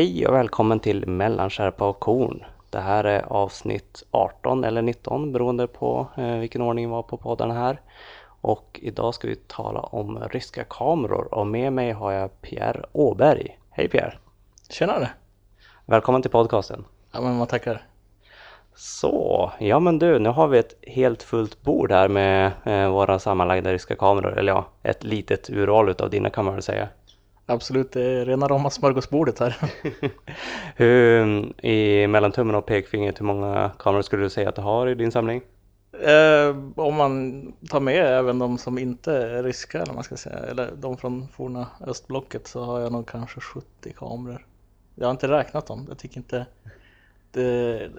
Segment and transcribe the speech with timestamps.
[0.00, 2.44] Hej och välkommen till Mellanskärpa och korn.
[2.70, 7.16] Det här är avsnitt 18 eller 19 beroende på eh, vilken ordning vi var på
[7.16, 7.80] podden här.
[8.40, 13.58] Och idag ska vi tala om ryska kameror och med mig har jag Pierre Åberg.
[13.70, 14.18] Hej Pierre!
[14.70, 15.10] Tjenare!
[15.86, 16.84] Välkommen till podcasten.
[17.12, 17.82] Ja men man tackar.
[18.74, 23.18] Så, ja men du, nu har vi ett helt fullt bord här med eh, våra
[23.18, 24.38] sammanlagda ryska kameror.
[24.38, 26.88] Eller ja, ett litet urval utav dina kan man väl säga.
[27.50, 29.56] Absolut, det är rena rama smörgåsbordet här.
[30.76, 34.86] hur, I mellan tummen och pekfingret, hur många kameror skulle du säga att du har
[34.86, 35.42] i din samling?
[35.92, 40.38] Eh, om man tar med även de som inte är ryska eller man ska säga,
[40.38, 44.46] eller de från forna östblocket så har jag nog kanske 70 kameror.
[44.94, 46.46] Jag har inte räknat dem, jag tycker inte
[47.30, 47.90] det,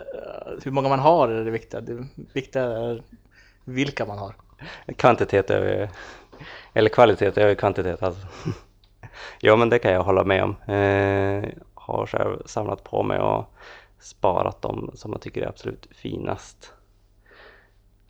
[0.64, 3.04] hur många man har är det viktiga, det viktiga är
[3.64, 4.36] vilka man har.
[4.96, 5.90] Kvantitet över,
[6.74, 8.28] eller kvalitet över kvantitet alltså.
[9.40, 10.74] Ja men det kan jag hålla med om.
[10.74, 13.46] Eh, har själv samlat på mig och
[14.00, 16.74] sparat dem som jag tycker är absolut finast.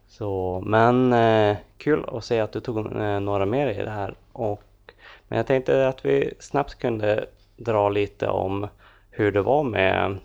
[0.08, 4.16] Så, men eh, kul att se att du tog eh, några mer i det här.
[4.32, 4.64] Och,
[5.28, 7.26] men jag tänkte att vi snabbt kunde
[7.58, 8.68] dra lite om
[9.10, 10.18] hur det var med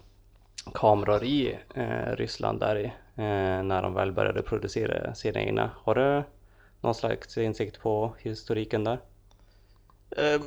[0.75, 2.85] kameror i eh, Ryssland där i,
[3.17, 5.71] eh, när de väl började producera sina egna.
[5.83, 6.23] Har du
[6.81, 8.99] någon slags insikt på historiken där?
[10.11, 10.41] Eh,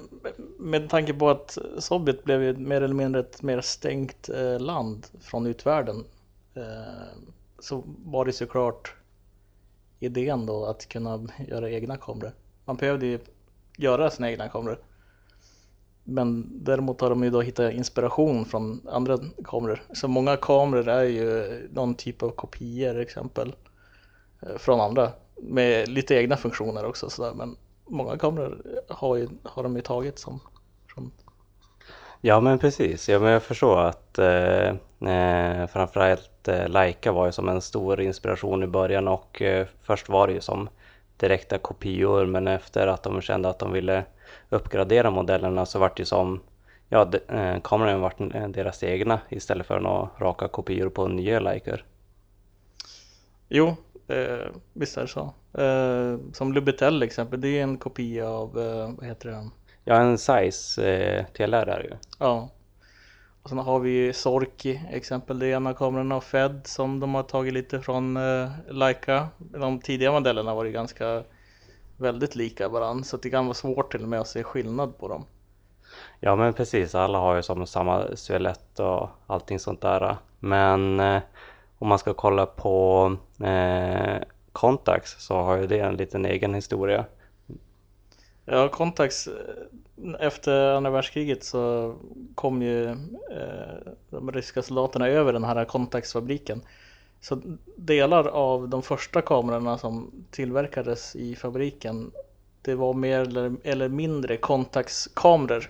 [0.58, 5.08] med tanke på att Sovjet blev ju mer eller mindre ett mer stängt eh, land
[5.22, 6.06] från utvärlden
[6.54, 7.18] eh,
[7.60, 8.96] så var det såklart
[10.00, 12.32] idén då att kunna göra egna kameror.
[12.66, 13.20] Man behövde ju
[13.78, 14.80] göra sina egna kameror.
[16.04, 19.84] Men däremot har de ju då hittat inspiration från andra kameror.
[19.94, 23.56] Så många kameror är ju någon typ av kopior exempel
[24.58, 25.12] från andra
[25.42, 27.34] med lite egna funktioner också sådär.
[27.34, 27.56] Men
[27.90, 30.40] många kameror har, ju, har de ju tagit som
[30.88, 31.12] från...
[32.22, 34.68] Ja men precis, ja, men jag förstår att eh,
[35.10, 40.10] eh, framförallt eh, Leica var ju som en stor inspiration i början och eh, först
[40.10, 40.70] var det ju som
[41.18, 44.04] direkta kopior men efter att de kände att de ville
[44.50, 46.40] uppgradera modellerna så vart det som
[46.90, 48.18] ja, de, eh, kamerorna vart
[48.50, 51.86] deras egna istället för några raka kopior på nya Leicor.
[53.48, 53.76] Jo,
[54.10, 55.34] eh, visst är det så.
[55.62, 59.52] Eh, som Lubitel exempel, det är en kopia av, eh, vad heter den?
[59.84, 61.92] Ja, en size eh, TLR är ju.
[62.20, 62.50] Ja.
[63.44, 67.16] Och sen har vi Sorki exempel, det är en av kamerorna och Fed som de
[67.16, 69.28] har tagit lite från eh, Leica.
[69.38, 71.24] De tidiga modellerna var ju ganska
[71.98, 75.08] väldigt lika varandra så det kan vara svårt till och med att se skillnad på
[75.08, 75.26] dem.
[76.20, 80.18] Ja men precis, alla har ju som samma suelett och allting sånt där.
[80.40, 81.22] Men eh,
[81.80, 84.18] om man ska kolla på eh,
[84.52, 87.06] Contax så har ju det en liten egen historia.
[88.46, 89.34] Ja, Contax, eh,
[90.20, 91.96] efter andra världskriget så
[92.36, 92.96] kom ju eh,
[94.10, 96.62] de ryska soldaterna över den här Contax-fabriken.
[97.22, 97.42] Så
[97.76, 102.12] delar av de första kamerorna som tillverkades i fabriken
[102.62, 105.70] det var mer eller, eller mindre Contax-kameror.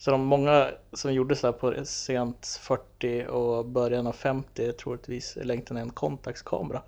[0.00, 5.44] Så de många som gjordes där på sent 40 och början av 50 troligtvis är
[5.44, 6.82] längtan en Contax-kamera.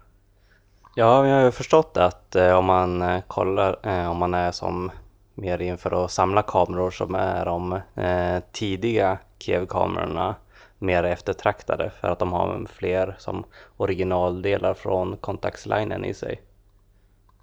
[0.96, 4.90] Ja, jag har förstått att eh, om man eh, kollar, eh, om man är som
[5.34, 10.34] mer inför att samla kameror som är de eh, tidiga Kiev-kamerorna
[10.78, 13.44] mer eftertraktade för att de har fler som
[13.76, 16.40] originaldelar från kontaktslinen i sig.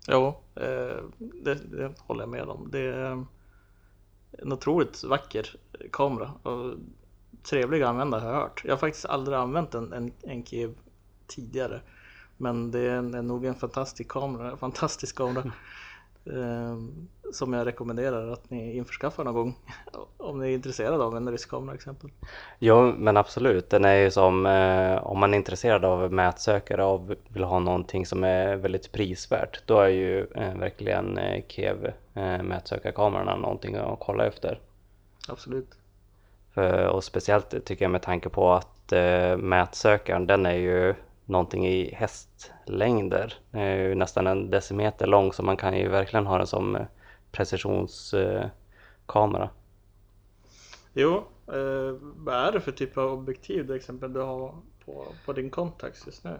[0.07, 2.67] Jo, eh, det, det, håller jag med om.
[2.71, 3.25] Det är
[4.31, 5.55] en otroligt vacker
[5.91, 6.73] kamera och
[7.43, 8.61] trevlig att använda har jag hört.
[8.65, 10.75] Jag har faktiskt aldrig använt en, en, en Kiev
[11.27, 11.81] tidigare.
[12.37, 15.51] Men det är, en, är nog en fantastisk kamera, fantastisk kamera.
[16.29, 16.77] eh,
[17.31, 19.55] som jag rekommenderar att ni införskaffar någon gång
[20.17, 22.09] om ni är intresserade av en rysk kamera exempel.
[22.59, 27.09] Jo men absolut, den är ju som eh, om man är intresserad av mätsökare och
[27.27, 32.43] vill ha någonting som är väldigt prisvärt då är ju eh, verkligen eh, Kev eh,
[32.43, 34.59] mätsökarkamerorna någonting att kolla efter.
[35.29, 35.69] Absolut.
[36.53, 40.95] För, och speciellt tycker jag med tanke på att eh, mätsökaren den är ju
[41.29, 43.33] någonting i hästlängder.
[43.51, 46.75] Den är ju nästan en decimeter lång så man kan ju verkligen ha den som
[46.75, 46.85] eh,
[47.31, 49.49] precisionskamera.
[50.93, 51.15] Jo,
[51.47, 54.55] eh, vad är det för typ av objektiv till exempel du har
[54.85, 56.39] på, på din Contax just nu?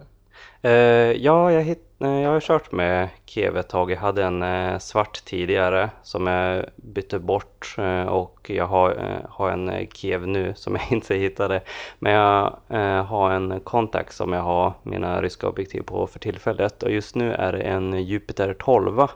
[0.62, 3.90] Eh, ja, jag, hit, eh, jag har kört med Kev ett tag.
[3.90, 9.30] Jag hade en eh, svart tidigare som jag bytte bort eh, och jag har, eh,
[9.30, 11.62] har en eh, Kev nu som jag inte hittade.
[11.98, 12.56] Men jag
[13.02, 17.32] har en Contax som jag har mina ryska objektiv på för tillfället och just nu
[17.32, 19.06] är det en Jupiter 12.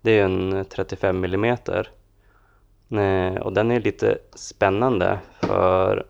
[0.00, 1.56] Det är en 35 mm.
[3.42, 6.06] och den är lite spännande för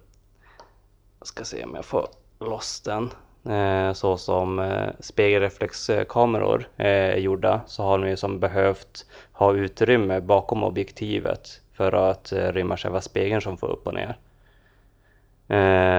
[1.19, 2.09] jag ska se om jag får
[2.41, 3.11] loss den.
[3.49, 9.55] Eh, så som eh, spegelreflexkameror eh, är gjorda så har de ju som behövt ha
[9.55, 14.19] utrymme bakom objektivet för att rymma själva spegeln som får upp och ner.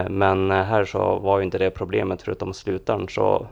[0.09, 3.47] Men här så var ju inte det problemet förutom slutaren så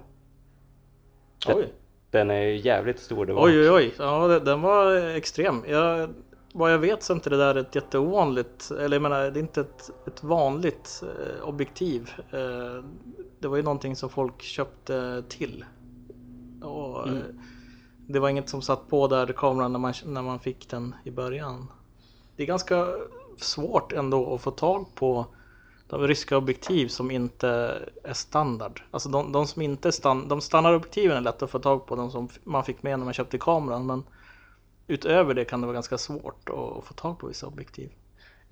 [1.47, 1.73] Oj.
[2.11, 3.25] Den är ju jävligt stor.
[3.25, 3.45] Det var.
[3.45, 5.63] Oj oj oj, ja den var extrem.
[5.67, 6.09] Jag,
[6.53, 9.41] vad jag vet så är inte det där ett jätteovanligt, eller jag menar det är
[9.41, 12.11] inte ett, ett vanligt eh, objektiv.
[13.43, 15.65] Eh, det var ju någonting som folk köpte till.
[16.61, 17.39] Och, mm.
[18.07, 21.11] Det var inget som satt på där kameran när man, när man fick den i
[21.11, 21.67] början.
[22.35, 22.87] Det är ganska
[23.37, 25.25] svårt ändå att få tag på
[25.87, 27.49] de ryska objektiv som inte
[28.03, 28.81] är standard.
[28.91, 31.95] Alltså de, de som inte är standard, de standardobjektiven är lätta att få tag på,
[31.95, 33.85] de som man fick med när man köpte kameran.
[33.85, 34.03] Men
[34.87, 37.91] utöver det kan det vara ganska svårt att få tag på vissa objektiv.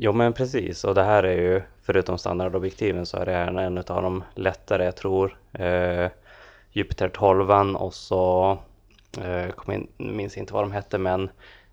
[0.03, 3.77] Jo men precis och det här är ju förutom standardobjektiven så är det här en
[3.77, 5.37] av de lättare jag tror.
[5.53, 6.09] Eh,
[6.71, 8.57] Jupiter 12 och så
[9.21, 11.29] eh, jag minns inte vad de hette men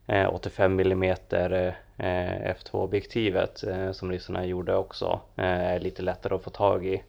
[0.07, 6.35] eh, 85 mm eh, f2 objektivet eh, som ryssarna gjorde också eh, är lite lättare
[6.35, 7.03] att få tag i.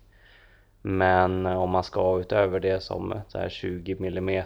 [0.81, 4.43] Men eh, om man ska utöver det som så här 20 mm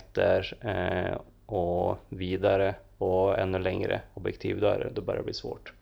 [0.61, 5.73] eh, och vidare och ännu längre objektiv då, är det, då börjar det bli svårt.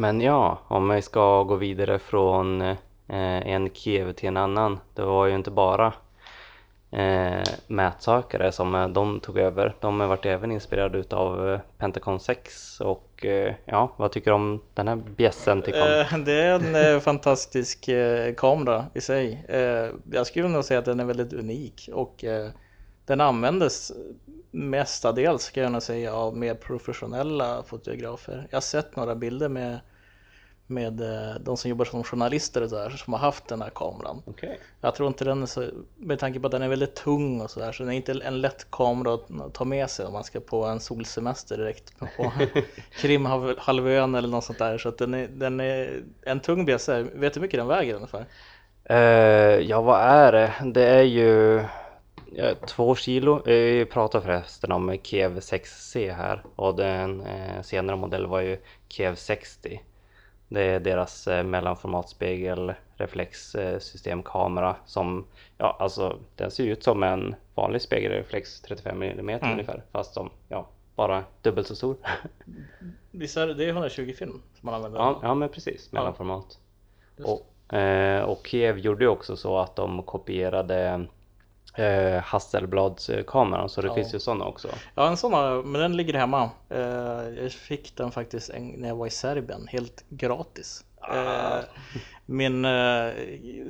[0.00, 2.76] Men ja, om vi ska gå vidare från eh,
[3.46, 4.80] en Kiev till en annan.
[4.94, 5.92] Det var ju inte bara
[6.90, 9.74] eh, mätsökare som eh, de tog över.
[9.80, 14.34] De har varit även inspirerade utav Pentagon Pentacon 6 och eh, ja, vad tycker du
[14.34, 16.20] om den här bjässen till kameran?
[16.20, 17.88] Eh, det är en eh, fantastisk
[18.36, 19.44] kamera i sig.
[20.12, 22.24] jag skulle nog säga att den är väldigt unik och
[23.06, 23.92] den användes
[24.50, 28.46] mestadels ska jag nog säga av mer professionella fotografer.
[28.50, 29.78] Jag har sett några bilder med
[30.70, 34.22] med eh, de som jobbar som journalister och där som har haft den här kameran.
[34.26, 34.56] Okay.
[34.80, 37.50] Jag tror inte den är så, med tanke på att den är väldigt tung och
[37.50, 40.40] sådär, så den är inte en lätt kamera att ta med sig om man ska
[40.40, 42.32] på en solsemester direkt på
[42.90, 44.78] Krimhalvön eller något sånt där.
[44.78, 47.02] Så att den är, den är en tung bjässe.
[47.02, 48.26] Vet du hur mycket den väger ungefär?
[48.90, 50.52] Uh, ja, vad är det?
[50.64, 51.62] Det är ju
[52.66, 53.42] två kilo.
[53.44, 58.58] Vi pratar förresten om Kiev 6C här och den eh, senare modell var ju
[58.88, 59.80] Kiev 60.
[60.52, 65.26] Det är deras eh, mellanformatspegel reflexsystemkamera som,
[65.58, 69.52] ja alltså den ser ut som en vanlig spegelreflex 35 mm mm.
[69.52, 71.96] ungefär fast som, ja, bara dubbelt så stor.
[73.10, 75.00] Visst är det, det är 120 film som man använder?
[75.00, 76.58] Ja, ja men precis, mellanformat.
[77.16, 77.24] Ja.
[77.24, 81.06] Och, eh, och Kiev gjorde ju också så att de kopierade
[81.80, 83.94] eh, Hasselbladskameran så det ja.
[83.94, 84.68] finns ju sådana också.
[84.94, 86.50] Ja en sån men den ligger hemma.
[86.68, 86.80] Eh,
[87.42, 90.84] jag fick den faktiskt en, när jag var i Serbien helt gratis.
[91.00, 91.58] Ah.
[91.58, 91.64] Eh,
[92.26, 93.12] min eh,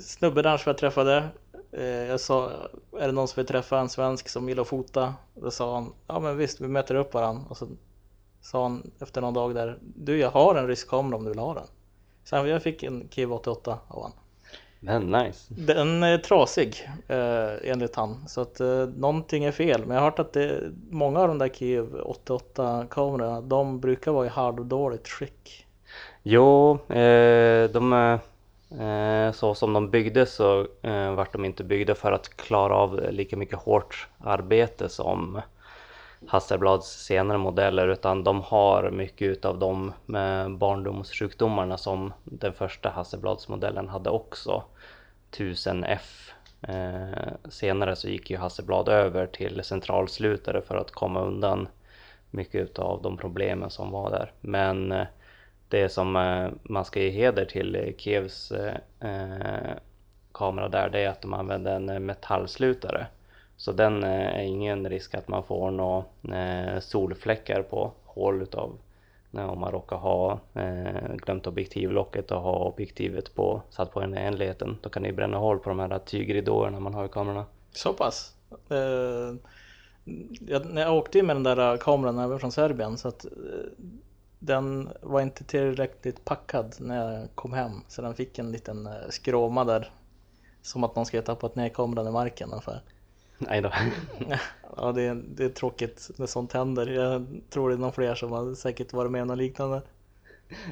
[0.00, 1.28] snubbe där som jag träffade
[1.72, 2.50] eh, jag sa,
[2.98, 5.14] är det någon som vill träffa en svensk som gillar att fota?
[5.34, 7.44] Då sa han, ja men visst vi möter upp varandra.
[7.48, 7.68] Och så
[8.40, 11.38] sa han efter någon dag där, du jag har en rysk kamera om du vill
[11.38, 11.66] ha den.
[12.24, 14.18] Så jag fick en Kiv 88 av honom.
[14.80, 15.54] Men nice.
[15.54, 18.28] Den är trasig eh, enligt han.
[18.28, 19.80] Så att eh, någonting är fel.
[19.86, 24.12] Men jag har hört att det, många av de där Kiev 88 kamerorna de brukar
[24.12, 25.66] vara i halvdåligt skick.
[26.22, 28.18] Jo, eh, de
[28.80, 33.00] eh, så som de byggdes så eh, vart de inte byggda för att klara av
[33.10, 35.40] lika mycket hårt arbete som
[36.26, 43.88] Hasselblads senare modeller utan de har mycket utav de eh, barndomssjukdomarna som den första Hasselbladsmodellen
[43.88, 44.62] hade också.
[45.32, 46.30] 1000F.
[46.62, 51.68] Eh, senare så gick ju Hasselblad över till centralslutare för att komma undan
[52.30, 54.32] mycket utav de problemen som var där.
[54.40, 55.06] Men eh,
[55.68, 59.74] det som eh, man ska ge heder till Kevs eh, eh
[60.32, 63.06] kamera där det är att de använde en eh, metallslutare
[63.60, 68.78] så den eh, är ingen risk att man får några eh, solfläckar på hål utav
[69.32, 74.78] om man råkar ha eh, glömt objektivlocket och ha objektivet på, satt på en enligheten.
[74.82, 77.44] Då kan det ju bränna hål på de här tygridåerna man har i kamerorna.
[77.72, 78.34] Så pass?
[80.40, 83.26] Jag, när jag åkte med den där kameran över från Serbien så att
[84.38, 89.64] den var inte tillräckligt packad när jag kom hem så den fick en liten skråma
[89.64, 89.92] där.
[90.62, 92.82] Som att någon skulle ha tappat ner kameran i marken ungefär.
[93.40, 93.70] Nej då.
[94.76, 96.86] Ja, det är, det är tråkigt när sånt händer.
[96.86, 99.82] Jag tror det är någon fler som har säkert varit med om något liknande.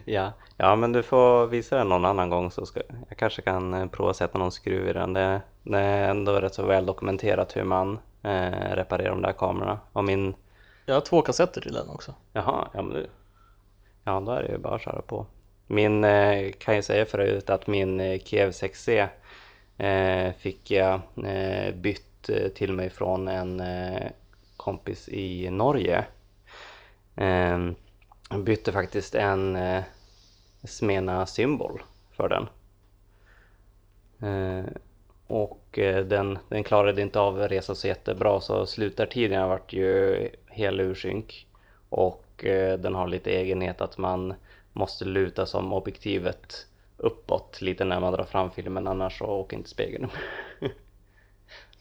[0.05, 3.75] Ja, ja men du får visa den någon annan gång så ska jag kanske kan
[3.75, 5.13] eh, prova sätta någon skruv i den.
[5.13, 9.79] Det, det är ändå rätt så väl dokumenterat hur man eh, reparerar de där kamerorna.
[9.93, 10.35] Och min,
[10.87, 12.15] Jag har två kassetter till den också.
[12.33, 13.07] jaha, ja men du.
[14.05, 15.27] Ja, då är det ju bara att köra på.
[15.67, 19.09] Min, eh, kan jag säga förut att min eh, Kiev 6C
[19.79, 24.11] eh, fick jag eh, bytt Eh, till mig från en eh,
[24.57, 26.05] kompis i Norge.
[27.17, 27.75] Ehm,
[28.31, 29.83] jag bytte faktiskt en eh,
[30.65, 32.49] Smena symbol för den.
[34.21, 34.67] Ehm,
[35.27, 40.81] och den, den klarade inte av att resa så jättebra så slutartiden vart ju hel
[40.81, 41.47] ursynk.
[41.89, 42.25] Och
[42.79, 44.35] den har lite egenhet att man
[44.73, 49.71] måste luta som objektivet uppåt lite när man drar fram filmen annars så åker inte
[49.71, 50.09] spegeln.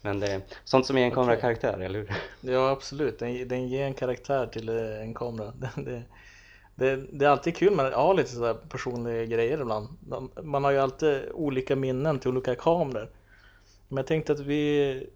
[0.02, 1.42] Men det är sånt som ger en kamera Okej.
[1.42, 2.12] karaktär, eller hur?
[2.52, 3.20] Ja, absolut.
[3.20, 5.54] Den, den ger en karaktär till eh, en kamera.
[5.76, 6.04] Det,
[6.96, 9.88] det, det, är alltid kul med att ha lite sådär personliga grejer ibland.
[10.44, 13.10] Man- har ju alltid olika minnen till olika kameror.
[13.88, 15.10] Men jag tänkte att vi...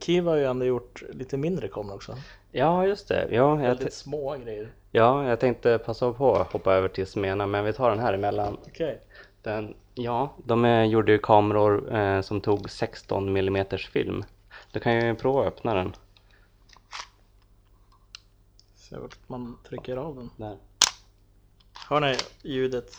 [0.00, 2.16] Kiva har ju ändå gjort lite mindre kameror också.
[2.52, 3.28] Ja, just det.
[3.30, 4.68] Ja, jag, Väldigt små grejer.
[4.90, 8.12] ja, jag tänkte passa på att hoppa över till Smena, men vi tar den här
[8.12, 8.56] emellan.
[8.66, 9.00] Okej.
[9.42, 14.24] Den, ja, de gjorde ju kameror eh, som tog 16 mm film.
[14.72, 15.92] Du kan ju prova att öppna den.
[18.76, 20.30] Se vart man trycker av den.
[20.36, 20.56] Där.
[21.88, 22.96] Hör ni ljudet?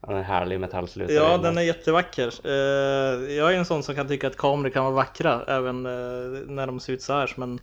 [0.00, 1.16] Ja, Den är härlig metallslutare.
[1.16, 2.46] Ja, den är jättevacker.
[2.46, 6.40] Eh, Jag är en sån som kan tycka att kameror kan vara vackra även eh,
[6.46, 7.34] när de ser ut så här.
[7.36, 7.60] Men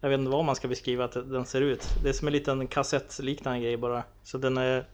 [0.00, 1.84] jag vet inte vad man ska beskriva att den ser ut.
[2.02, 4.02] Det är som en liten kassettliknande grej bara.
[4.24, 4.84] Så den är,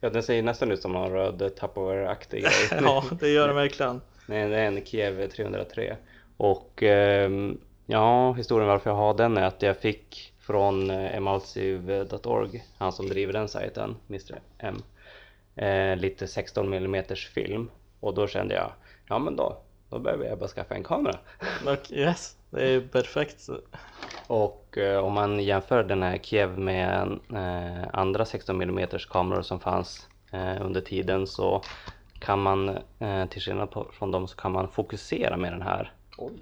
[0.00, 2.68] Ja, den ser nästan ut som någon röd Tupperware-aktig grej.
[2.82, 4.00] ja det gör den verkligen.
[4.26, 5.96] Nej, det är en Kiev 303.
[6.36, 12.64] Och ehm, ja, historien varför jag har den är att jag fick från eh, emulsive.org,
[12.78, 14.82] han som driver den sajten, Mr M,
[15.56, 17.70] eh, lite 16 mm film.
[18.00, 18.72] Och då kände jag,
[19.08, 19.56] ja men då,
[19.90, 21.18] då behöver jag bara skaffa en kamera.
[21.66, 23.48] Och yes, det är perfekt.
[24.26, 29.60] Och eh, om man jämför den här Kiev med eh, andra 16 mm kameror som
[29.60, 31.62] fanns eh, under tiden så
[32.18, 32.68] kan man,
[32.98, 35.92] eh, till skillnad på, från dem, så kan man fokusera med den här.
[36.18, 36.32] Oj.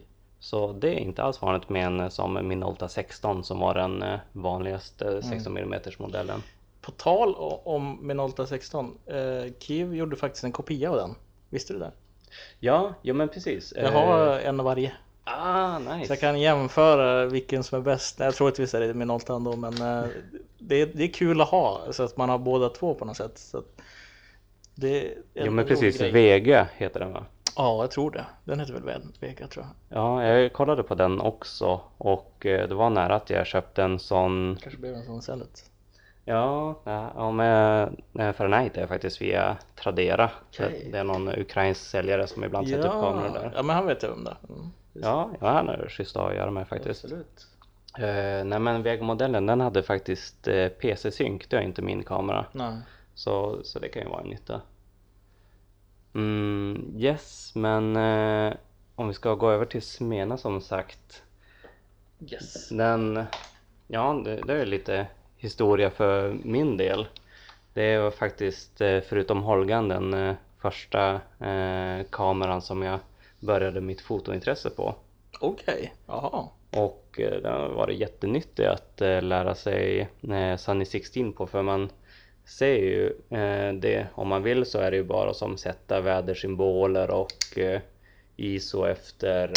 [0.43, 4.03] Så det är inte alls vanligt med en eh, som Minolta 16 som var den
[4.03, 6.43] eh, vanligaste 16 mm modellen.
[6.81, 8.99] På tal om Minolta 16.
[9.07, 11.15] Eh, Kiev gjorde faktiskt en kopia av den.
[11.51, 11.93] Visste du det?
[12.59, 13.73] Ja, jo men precis.
[13.77, 14.93] Jag har en av varje.
[15.25, 16.13] Ah, Så nice.
[16.13, 18.21] jag kan jämföra vilken som är bäst.
[18.21, 20.05] Jag tror troligtvis är det Minolta ändå men eh,
[20.59, 23.17] det, är, det är kul att ha så att man har båda två på något
[23.17, 23.39] sätt.
[23.39, 23.83] Så att
[24.75, 26.13] det Jo men precis, grej.
[26.13, 27.25] Vega heter den va?
[27.57, 28.25] Ja, jag tror det.
[28.45, 29.99] Den heter väl Ve- Vega tror jag.
[29.99, 33.99] Ja, jag kollade på den också och eh, det var nära att jag köpte en
[33.99, 35.65] sån Kanske blev en sån istället.
[36.25, 40.31] Ja, ja ja, men eh, Fahrenheit är faktiskt via Tradera.
[40.51, 40.89] Så Okej.
[40.93, 43.53] Det är någon ukrainsk säljare som ibland sätter upp kameror där.
[43.57, 44.37] ja, men han vet jag om det.
[44.49, 44.71] Mm.
[44.93, 47.05] Ja, ja han är schysst att göra med faktiskt.
[47.05, 47.47] Absolut.
[47.99, 52.47] Eh, nej men Vega-modellen den hade faktiskt eh, PC-synk, det har inte min kamera.
[52.53, 52.79] Nej.
[53.15, 54.61] Så, så det kan ju vara en nytta.
[56.15, 58.55] Mm, yes, men eh,
[58.95, 61.23] om vi ska gå över till Smena som sagt.
[62.31, 62.69] Yes.
[62.69, 63.25] Den,
[63.87, 65.07] ja det, det är lite
[65.37, 67.07] historia för min del.
[67.75, 71.21] Det var faktiskt förutom Holgan den första
[72.11, 72.99] kameran som jag
[73.43, 74.95] började mitt fotointresse på.
[75.41, 76.49] Okej, jaha.
[76.71, 81.63] Och eh, det har varit jättenyttigt att eh, lära sig eh, Sunny 16 på för
[81.63, 81.89] man
[82.45, 83.13] ser ju
[83.81, 87.59] det om man vill så är det ju bara som sätta vädersymboler och
[88.37, 89.53] ISO efter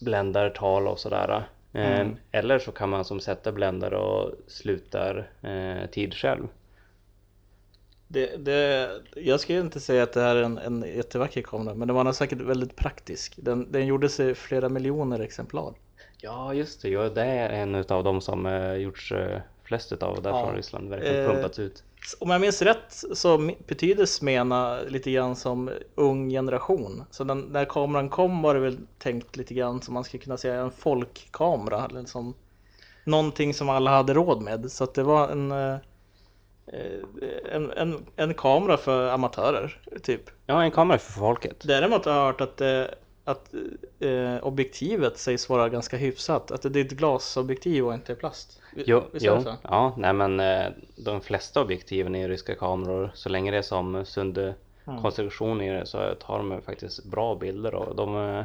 [0.00, 1.48] bländartal och sådär.
[1.72, 2.16] Mm.
[2.32, 5.30] Eller så kan man som sätta bländare och slutar
[5.92, 6.46] tid själv.
[8.12, 11.88] Det, det, jag ska inte säga att det här är en, en jättevacker kamera, men
[11.88, 13.34] den var säkert väldigt praktisk.
[13.36, 15.74] Den, den gjorde sig flera miljoner exemplar.
[16.20, 20.22] Ja just det, ja, det är en av de som eh, gjorts eh, flest utav
[20.22, 20.44] där Ja.
[20.44, 21.84] från Ryssland, verkligen Eh, pumpats ut.
[22.18, 27.04] Om jag minns rätt så betyder Smena lite grann som ung generation.
[27.10, 30.36] Så den, när kameran kom var det väl tänkt lite grann som man skulle kunna
[30.36, 31.84] säga en folkkamera.
[31.90, 32.34] Eller som
[33.04, 34.72] någonting som alla hade råd med.
[34.72, 35.76] Så det var en, eh,
[37.52, 40.30] en, en, en kamera för amatörer typ.
[40.46, 41.56] Ja, en kamera för folket.
[41.64, 43.54] Däremot har jag hört att det att
[44.00, 46.50] eh, objektivet sägs vara ganska hyfsat.
[46.50, 48.60] Att det är ett glasobjektiv och inte plast.
[48.76, 49.54] Jo, Visst jo så?
[49.62, 54.04] ja, nej men eh, de flesta objektiven i ryska kameror, så länge det är som
[54.04, 54.54] sund
[54.90, 55.02] Mm.
[55.02, 58.44] konstruktion i det så tar de faktiskt bra bilder och de, eh,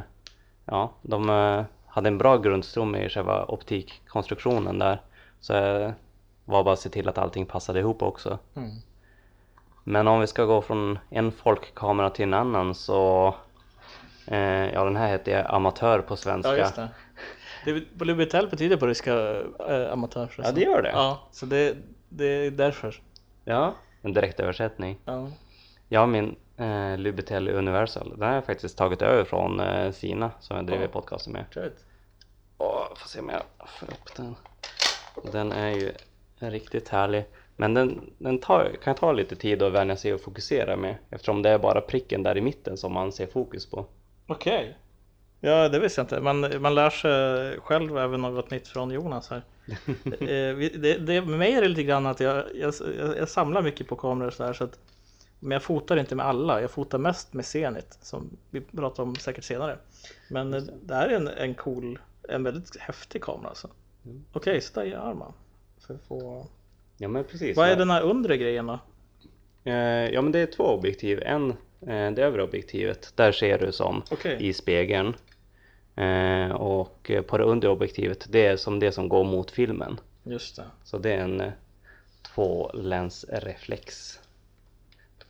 [0.64, 5.00] ja, de eh, hade en bra grundstomme i själva optikkonstruktionen där.
[5.40, 5.92] Så
[6.46, 8.38] var bara att se till att allting passade ihop också.
[8.56, 8.70] Mm.
[9.84, 13.34] Men om vi ska gå från en folkkamera till en annan så
[14.26, 14.38] eh,
[14.72, 16.52] Ja den här heter jag amatör på svenska.
[16.52, 16.88] Ja, just det.
[17.64, 20.34] det Lubitel betyder på ryska äh, amatör.
[20.38, 20.90] Ja, det gör det.
[20.90, 21.76] Ja, så det,
[22.08, 23.02] det är därför.
[23.44, 24.98] Ja, en direkt översättning.
[25.04, 25.28] Ja.
[25.88, 30.56] Ja, min eh, Lubitel Universal, den har jag faktiskt tagit över från eh, Sina som
[30.56, 30.88] jag driver Ja.
[30.92, 31.50] podcasten med.
[31.52, 31.84] Trevligt.
[32.58, 34.36] Åh, får se om jag får upp den.
[35.32, 35.92] Den är ju
[36.38, 37.24] riktigt härlig.
[37.56, 41.42] Men den, den tar, kan ta lite tid att vänja sig och fokusera med eftersom
[41.42, 43.86] det är bara pricken där i mitten som man ser fokus på.
[44.26, 44.76] Okej.
[45.40, 46.20] Ja, det visste jag inte.
[46.20, 49.42] Man, man lär sig själv även något nytt från Jonas här.
[50.20, 53.28] Eh, vi- det, det, med mig är det lite grann att jag, jag, jag, jag
[53.28, 54.78] samlar mycket på kameror så här så att
[55.40, 59.16] men jag fotar inte med alla, jag fotar mest med Zenit som vi pratar om
[59.16, 59.78] säkert senare.
[60.30, 63.68] Men eh, det här är en, en cool, en väldigt häftig kamera alltså.
[64.04, 64.24] Mm.
[64.32, 65.32] Okej, så där gör man.
[65.86, 66.46] För att få...
[66.98, 67.56] Ja men precis.
[67.56, 68.78] Vad är den här undre grejen då?
[69.64, 69.74] Eh,
[70.10, 71.22] ja men det är två objektiv.
[71.22, 71.50] En,
[71.80, 74.36] eh, det övre objektivet, där ser du som Okej.
[74.40, 75.14] i spegeln.
[75.96, 80.00] Eh, och på det undre objektivet, det är som det som går mot filmen.
[80.22, 80.64] Just det.
[80.84, 81.52] Så det är en
[82.22, 84.20] tvålänsreflex.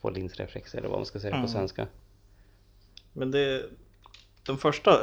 [0.00, 1.46] Tvålinsreflex eller vad man ska säga Mm.
[1.46, 1.86] på svenska.
[3.12, 3.62] Men det,
[4.46, 5.00] de första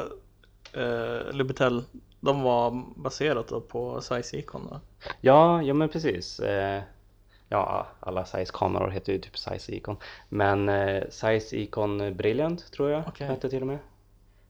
[0.72, 1.82] eh, Lubitel,
[2.24, 4.78] de var baserat på Size Icon?
[5.20, 6.40] Ja, ja men precis.
[6.40, 6.82] Eh,
[7.48, 9.96] ja, alla size-kameror heter ju typ size icon.
[10.28, 13.26] Men eh, size icon Brilliant tror jag Okej.
[13.26, 13.78] hette till och med.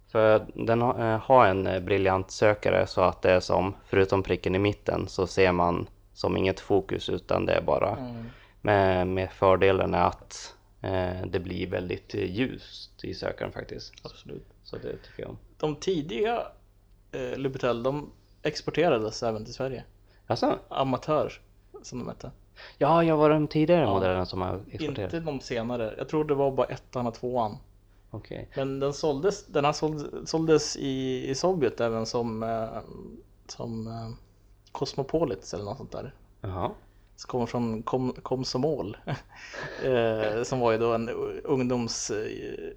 [0.09, 4.55] För den har, eh, har en briljant sökare så att det är som, förutom pricken
[4.55, 8.25] i mitten så ser man som inget fokus utan det är bara Mm.
[8.61, 13.93] med, med fördelen är att eh, det blir väldigt ljust i sökaren faktiskt.
[14.03, 14.47] Absolut.
[14.63, 15.39] Så det tycker jag om.
[15.59, 16.43] De tidiga
[17.15, 18.11] eh, Lubitel, de
[18.43, 19.85] exporterades även till Sverige.
[20.27, 21.33] Alltså, Amatör,
[21.83, 22.31] som de hette.
[22.79, 23.95] ja, jag var de tidigare Ja.
[23.95, 25.15] modellerna som har exporterat.
[25.15, 25.95] Inte de senare.
[25.99, 27.57] Jag tror det var bara ettan och tvåan.
[28.11, 28.49] Okej.
[28.57, 32.79] Men den såldes, den här såld, såldes i, i Sovjet även som, eh,
[33.47, 34.11] som eh,
[34.73, 36.15] Cosmopolits eller något sånt där.
[36.41, 36.71] Jaha.
[37.17, 38.97] Som kommer från Kom, Komsomol.
[39.85, 41.09] eh, som var ju då en
[41.45, 42.71] ungdoms eh,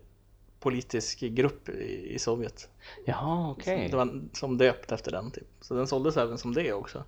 [0.59, 2.69] politisk grupp i, i Sovjet.
[3.05, 3.87] Jaha, okej.
[3.91, 5.47] Det var som döpt efter den typ.
[5.61, 7.03] Så den såldes även som det också.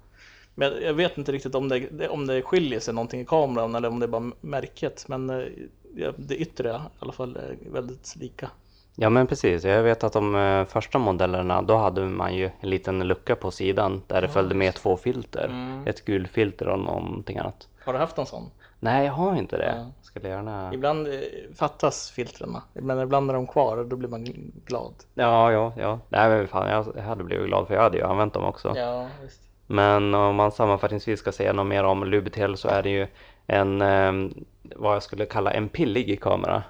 [0.55, 3.89] Men jag- vet inte riktigt om det, om det skiljer sig någonting i kameran eller
[3.89, 5.05] om det är bara märket.
[5.07, 8.49] Men eh, det yttre i alla fall är väldigt lika.
[8.95, 12.69] Ja men precis, jag vet att de eh, första modellerna då hade man ju en
[12.69, 15.45] liten lucka på sidan där det följde med två filter.
[15.45, 15.87] Mm.
[15.87, 17.67] Ett gulfilter och någonting annat.
[17.85, 18.49] Har du haft en sån?
[18.79, 19.73] Nej jag har inte det.
[19.77, 19.91] Ja.
[20.09, 20.73] Skulle gärna...
[20.73, 21.13] Ibland eh,
[21.55, 22.57] fattas filtren.
[22.73, 24.23] Men ibland är de kvar och då blir man
[24.65, 24.93] glad.
[25.13, 25.99] Ja, ja, ja.
[26.09, 28.73] Nej men fan jag hade blivit glad för jag hade ju använt dem också.
[28.75, 29.41] Ja, visst.
[29.67, 33.07] Men om man sammanfattningsvis ska säga något mer om Lubitel så är det ju
[33.47, 34.31] en, eh,
[34.75, 36.63] vad jag skulle kalla en pillig kamera.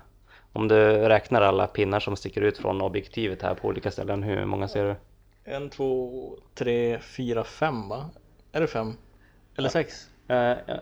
[0.54, 4.45] Om du räknar alla pinnar som sticker ut från objektivet här på olika ställen, hur
[4.45, 4.95] många ser du?
[5.52, 6.12] En, två,
[6.56, 8.10] tre, fyra, fem va?
[8.52, 8.93] Är det fem?
[9.58, 10.08] Eller sex?
[10.28, 10.75] Eh, ja,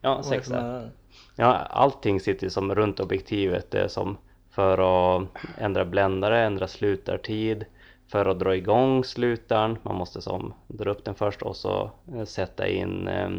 [0.00, 0.90] ja, sex det där.
[1.36, 3.70] Ja, allting sitter som runt objektivet.
[3.70, 4.16] Det är som
[4.50, 7.64] för att ändra bländare, ändra slutartid,
[8.08, 9.78] för att dra igång slutaren.
[9.82, 13.30] Man måste som dra upp den först och så eh, sätta in eh,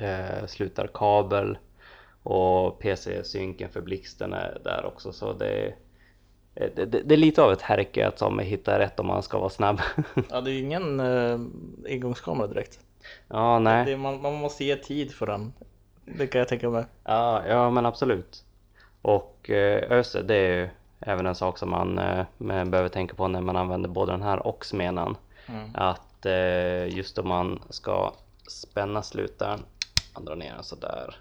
[0.00, 1.58] eh, slutarkabel
[2.22, 5.12] och PC-synken för blixten är där också.
[5.12, 5.76] Så det är,
[6.54, 9.22] eh, det, det, det är lite av ett härke att som hitta rätt om man
[9.22, 9.80] ska vara snabb.
[10.30, 11.40] Ja, det är ju ingen eh,
[11.86, 12.80] ingångskamera direkt.
[13.28, 13.84] ja, nej.
[13.84, 15.52] Det, man, man måste ge tid för den.
[16.04, 16.84] Det kan jag tänka mig.
[17.04, 18.44] Ja, ja men absolut.
[19.02, 20.68] Och eh, öse, det är ju
[21.00, 24.46] även en sak som man eh, behöver tänka på när man använder både den här
[24.46, 25.16] och smenan.
[25.46, 25.70] Mm.
[25.74, 28.12] Att eh, just om man ska
[28.48, 29.60] spänna slutaren,
[30.14, 31.16] man drar ner den sådär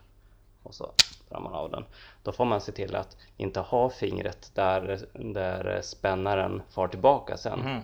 [0.63, 0.91] och så
[1.29, 1.85] drar man av den.
[2.23, 7.59] Då får man se till att inte ha fingret där, där spännaren far tillbaka sen.
[7.59, 7.81] Mhm.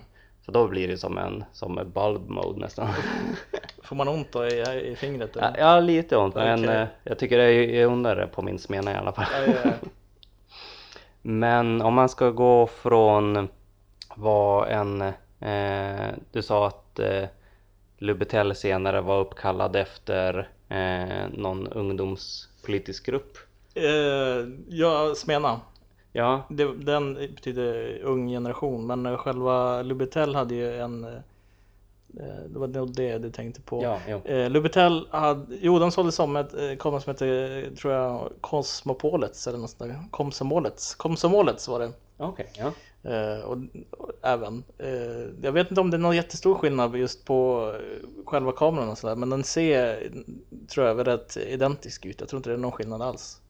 [0.48, 2.88] För då blir det som en som en bulb mode nästan.
[3.82, 5.30] Får man ont då i, i fingret?
[5.34, 5.58] Ja, Eller?
[5.58, 6.74] ja, lite ont men Okej.
[6.76, 9.26] eh, jag tycker det är ondare på min smena i alla fall.
[9.32, 9.70] Ja, ja, ja.
[11.22, 13.48] Men om man ska gå från
[14.14, 15.00] vad en,
[15.40, 17.24] eh, du sa att eh,
[17.98, 23.38] Lubitel senare var uppkallad efter eh, någon ungdomspolitisk grupp.
[23.74, 25.60] Eh, ja, Smena.
[26.18, 31.10] Ja, Det, den betyder ung generation, men eh, själva Lubitel hade ju en eh,
[32.48, 33.82] Det var nog det du tänkte på.
[33.82, 34.20] ja, jo.
[34.24, 38.32] Eh, Lubitel hade, jo de sålde som ett eh, kamera som hette, eh, tror jag,
[38.40, 40.04] Cosmopolets eller något sånt där.
[40.10, 41.92] Komsomolets, Komsomolets var det.
[42.16, 42.72] Okej, ja.
[43.10, 43.58] Eh, och,
[43.90, 48.24] och även, eh, jag vet inte om det är någon jättestor skillnad just på eh,
[48.26, 50.10] själva kameran och sådär, men den ser,
[50.68, 52.20] tror jag, rätt identisk ut.
[52.20, 53.40] Jag tror inte det är någon skillnad alls.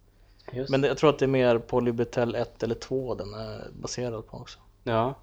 [0.52, 0.70] Just.
[0.70, 4.26] Men jag tror att det är mer på Lubitel 1 eller 2 den är baserad
[4.26, 4.58] på också.
[4.82, 5.14] Ja.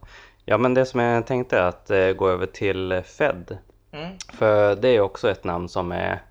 [0.45, 3.57] ja, men det som jag tänkte är att eh, gå över till Fed.
[3.91, 4.17] Mm.
[4.33, 6.21] För det är också ett namn som är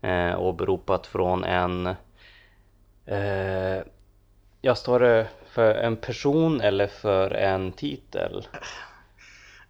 [0.00, 1.86] eh, åberopat från en
[3.06, 3.82] eh,
[4.60, 8.46] Ja, står det för en person eller för en titel?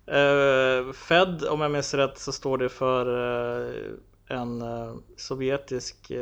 [0.06, 3.06] Eh, Fed, om jag minns rätt, så står det för
[3.58, 6.12] eh, en eh, sovjetisk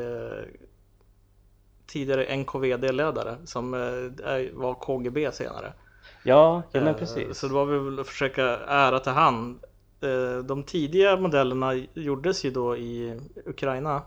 [1.95, 5.73] tidigare NKVD-ledare som eh, var KGB senare.
[6.23, 7.39] Ja, ja men Eh, precis.
[7.39, 9.61] Så det var väl att försöka ära till han.
[10.01, 14.03] Eh, De tidiga modellerna gjordes ju då i Ukraina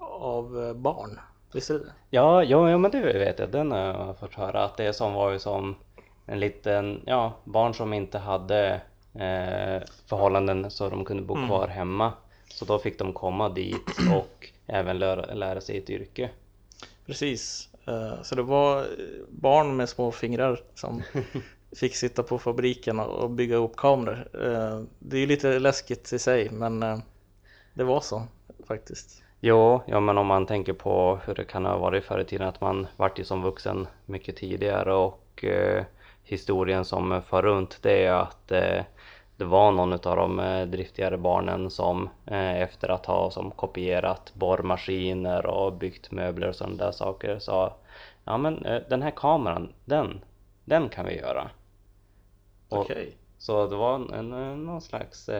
[0.00, 1.20] av barn.
[1.54, 1.92] Visst är det?
[2.10, 3.50] Ja, ja, ja, men det vet jag.
[3.50, 5.74] Den har jag fått höra att det som var ju som
[6.26, 8.80] en liten, ja, barn som inte hade
[9.14, 11.48] eh, förhållanden så de kunde bo Mm.
[11.48, 12.12] kvar hemma.
[12.52, 16.30] Så då fick de komma dit och även lära, lära sig ett yrke.
[17.06, 17.68] Precis.
[17.86, 18.84] Eh, Så det var eh,
[19.28, 21.02] barn med små fingrar som
[21.76, 24.28] fick sitta på fabriken och bygga upp kameror.
[24.34, 26.80] Eh, Det är ju lite läskigt i sig men
[27.74, 28.22] det var så
[28.68, 29.22] faktiskt.
[29.40, 32.48] Jo, ja men om man tänker på hur det kan ha varit förr i tiden
[32.48, 35.84] att man vart ju som vuxen mycket tidigare och eh,
[36.24, 38.82] historien som för runt det är att eh,
[39.36, 44.34] det var någon av de eh, driftigare barnen som eh, efter att ha som kopierat
[44.34, 47.76] borrmaskiner och byggt möbler och sådana där saker sa
[48.24, 50.24] ja men eh, den här kameran, den,
[50.64, 51.50] den kan vi göra.
[52.68, 53.16] Okej.
[53.38, 55.30] Så det var en, en, någon slags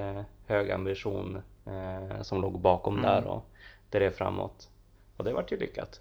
[0.46, 3.10] hög ambition eh, som låg bakom Mm.
[3.10, 3.46] där och
[3.90, 4.68] drev framåt.
[5.16, 6.00] Och det vart ju lyckat.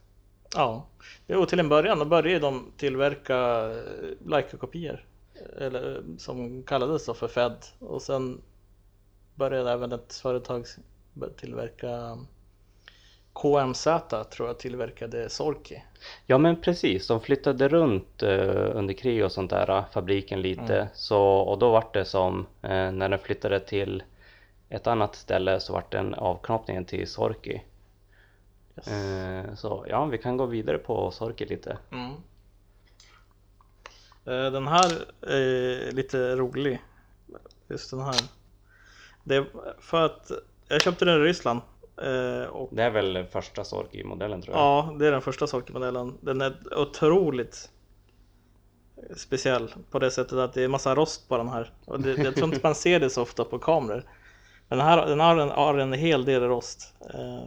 [0.55, 0.85] Ja,
[1.27, 3.69] jo till en början då började de tillverka
[4.25, 5.05] Leica-kopior.
[5.57, 7.65] Eller som kallades då för Fed.
[7.79, 8.41] Och sen
[9.35, 10.65] började även ett företag
[11.37, 12.17] tillverka
[13.33, 13.83] KMZ
[14.31, 15.83] tror jag tillverkade Sorki.
[16.25, 20.75] Ja men precis, de flyttade runt eh, under krig och sånt där, fabriken lite.
[20.75, 20.87] Mm.
[20.93, 24.03] Så, och då vart det som, eh, när den flyttade till
[24.69, 27.61] ett annat ställe så vart den avknoppningen till Sorki.
[28.77, 28.87] Yes.
[28.87, 31.77] Eh, så ja, vi kan gå vidare på Sorki lite.
[31.91, 32.11] Mm.
[34.25, 36.81] Eh, Den här är lite rolig.
[37.69, 38.15] Just den här.
[39.23, 39.45] Det är
[39.79, 40.31] för att
[40.67, 41.61] jag köpte den i Ryssland.
[42.01, 44.61] eh, Och Det är väl första Sorki-modellen tror jag.
[44.63, 46.17] ja, det är den första Sorky-modellen.
[46.21, 47.69] Den är otroligt
[49.15, 51.71] speciell på det sättet att det är massa rost på den här.
[51.85, 54.03] Och det, jag tror inte man ser det så ofta på kameror.
[54.67, 56.93] Men den här den har, en, har en hel del rost.
[57.13, 57.41] Eh,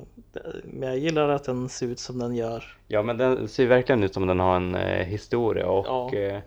[0.64, 2.64] Men jag gillar att den ser ut som den gör.
[2.88, 4.74] Ja men den ser verkligen ut som den har en
[5.06, 6.40] historia och Ja.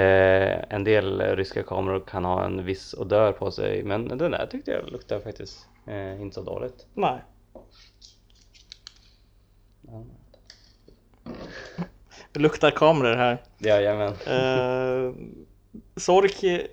[0.00, 4.46] Eh, en del ryska kameror kan ha en viss odör på sig men den där
[4.50, 6.86] tyckte jag luktade faktiskt eh, inte så dåligt.
[6.94, 7.18] Nej.
[9.88, 10.04] Ja.
[12.32, 13.42] Det luktar kameror här.
[13.58, 14.12] Jajamän.
[14.26, 15.12] Eh,
[15.96, 16.66] Sorki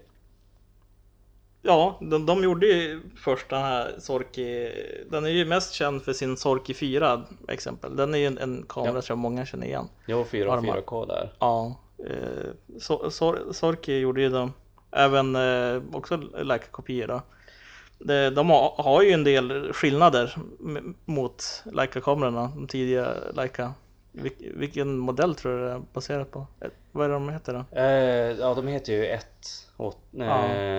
[1.61, 4.71] Ja, de, de gjorde ju först den här Sorki
[5.11, 8.65] Den är ju mest känd för sin Sorki 4 exempel Den är ju en, en
[8.69, 9.01] kamera Ja.
[9.01, 10.77] som många känner igen Jo 4 Armar.
[10.81, 11.33] 4K där.
[11.39, 11.75] Ja
[12.07, 14.53] eh, so, Sor, Sorki gjorde ju de
[14.91, 17.21] Även eh, också Leica-kopior
[17.99, 20.35] de, de har, har ju en del skillnader
[21.05, 23.73] mot Leica-kamerorna, de tidiga Leica
[24.11, 26.47] Vil, Vilken modell tror du det är baserat på?
[26.61, 27.77] Eh, Vad är det de heter då?
[27.79, 29.25] Eh, ja de heter ju 1
[29.77, 30.25] och eh,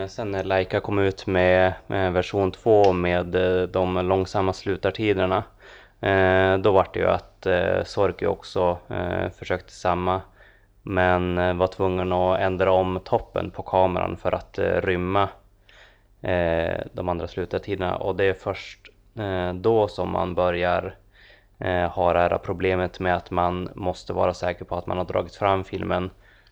[0.01, 0.09] Ja.
[0.09, 5.45] sen när Leica kom ut med, med version 2 med eh, de långsamma slutartiderna
[6.01, 10.21] eh, då var det ju att eh, Sorky också eh, försökte samma
[10.83, 15.29] men eh, var tvungen att ändra om toppen på kameran för att eh, rymma
[16.21, 18.89] eh, de andra slutartiderna och det är först
[19.19, 20.97] eh, då som man börjar
[21.59, 25.05] eh, ha det här problemet med att man måste vara säker på att man har
[25.05, 26.11] dragit fram filmen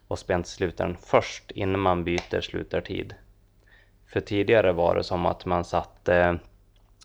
[0.09, 3.15] och spänt slutaren först innan man byter slutartid.
[4.13, 6.35] För tidigare var det som att man satte eh,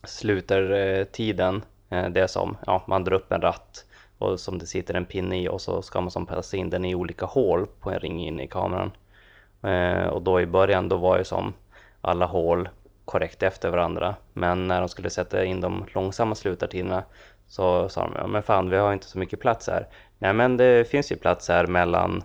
[0.04, 3.86] slutartiden, eh, det är som, ja man drar upp en ratt
[4.24, 6.86] och som det sitter en pinne i och så ska man som passa in den
[6.86, 8.92] i olika hål på en ring in i kameran.
[9.64, 11.54] Eh, och då i början då var ju som
[12.02, 12.70] alla hål
[13.06, 14.16] korrekt efter varandra.
[14.34, 17.04] Men när de skulle sätta in de långsamma slutartiderna
[17.48, 19.88] Så sa de, ja men fan vi har inte så mycket plats här.
[20.18, 22.24] Nej men det finns ju plats här mellan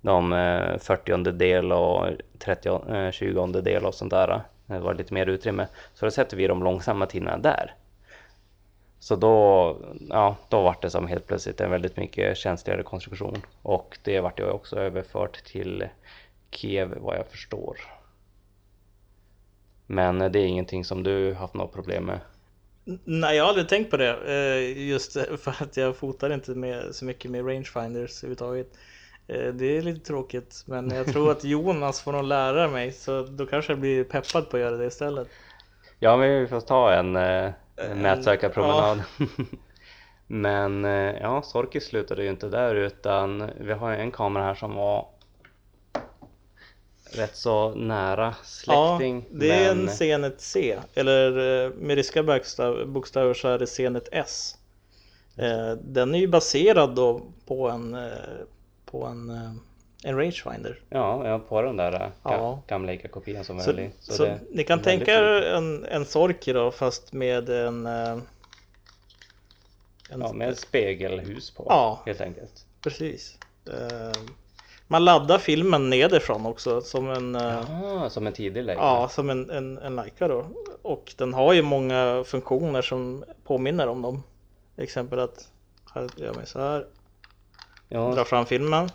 [0.00, 4.42] de eh, 40 del och 30, eh, 20 del och sånt där.
[4.66, 5.66] Det var lite mer utrymme.
[5.94, 7.74] Så då sätter vi de långsamma tiderna där.
[9.04, 9.76] Så då,
[10.08, 13.42] ja, då vart det som helt plötsligt en väldigt mycket känsligare konstruktion.
[13.62, 15.88] Och det vart ju också överfört till
[16.50, 17.76] Kiev vad jag förstår.
[19.86, 22.20] Men det är ingenting som du haft något problem med?
[23.04, 24.16] Nej, jag har aldrig tänkt på det.
[24.26, 28.68] eh, Just för att jag fotar inte med, så mycket med rangefinders överhuvudtaget.
[29.26, 33.22] Eh, Det är lite tråkigt, men jag tror att Jonas får nog lära mig, så
[33.22, 35.28] då kanske jag blir peppad på att göra det istället.
[35.98, 37.16] Ja, men vi får ta en,
[37.76, 39.02] eh, en En- mätsökarpromenad.
[40.26, 44.54] men eh, ja, Sorki slutade ju inte där utan vi har ju en kamera här
[44.54, 45.06] som var
[47.12, 49.26] rätt så nära släkting.
[49.30, 49.88] Ja, det är men...
[49.88, 52.22] en Zenit C, eller eh, med ryska
[52.86, 54.58] bokstäver så är det Zenit S.
[55.80, 57.98] Den är ju baserad då på en,
[58.84, 59.30] på en,
[60.06, 60.78] en rangefinder.
[60.90, 62.58] Ja, ja, på den där ga- Ja.
[62.66, 63.90] gamla ICA-kopian som Så, höll i.
[64.00, 68.18] så, det- ni kan väldigt tänka er en, en Sorki då fast med en, eh,
[70.10, 72.02] en Ja, med ett spegelhus på Ja.
[72.06, 72.66] helt enkelt.
[72.80, 73.38] Precis.
[73.66, 74.20] Eh,
[74.86, 78.80] Man laddar filmen nedifrån också som en eh, Ah, som en tidig läge.
[78.80, 80.46] Ja, som en, en, en Leica då.
[80.82, 84.22] Och den har ju många funktioner som påminner om dem.
[84.76, 85.48] Exempel att
[85.94, 86.86] här gör man så här,
[87.88, 88.88] Ja, drar fram filmen.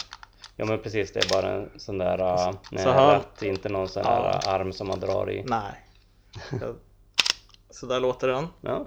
[0.60, 1.12] Ja, men precis.
[1.13, 2.52] Det är bara en sån där uh,
[2.84, 3.13] Så här.
[3.13, 4.39] ratt, inte någon sån Ja.
[4.43, 5.43] där arm som man drar i.
[5.48, 5.86] Nej.
[7.69, 8.48] Så där låter den.
[8.62, 8.86] Ja,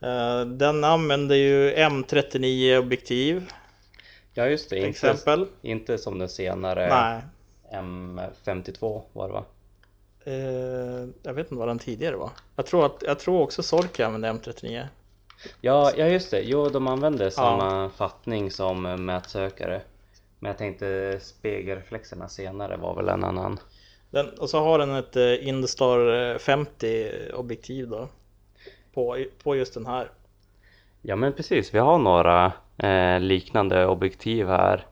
[0.00, 3.50] Eh, Den använder ju M39 objektiv
[4.34, 4.76] ja just det.
[4.76, 5.46] Inte, exempel.
[5.62, 7.22] inte som den senare Nej.
[7.82, 9.44] M52 var det va?
[10.24, 12.30] Eh, Jag vet inte vad den tidigare var.
[12.56, 14.86] Jag tror, att, jag tror också Sorky använde M39.
[15.60, 16.40] Ja, ja just det.
[16.40, 19.80] Jo, de använder samma fattning som mätsökare.
[20.38, 23.58] Men jag tänkte spegelreflexerna senare var väl en annan.
[24.10, 28.08] Den, och så har den ett eh, Industar eh, 50 objektiv då.
[28.94, 30.10] På, på just den här.
[31.02, 34.86] Ja men precis, vi har några eh, liknande objektiv här.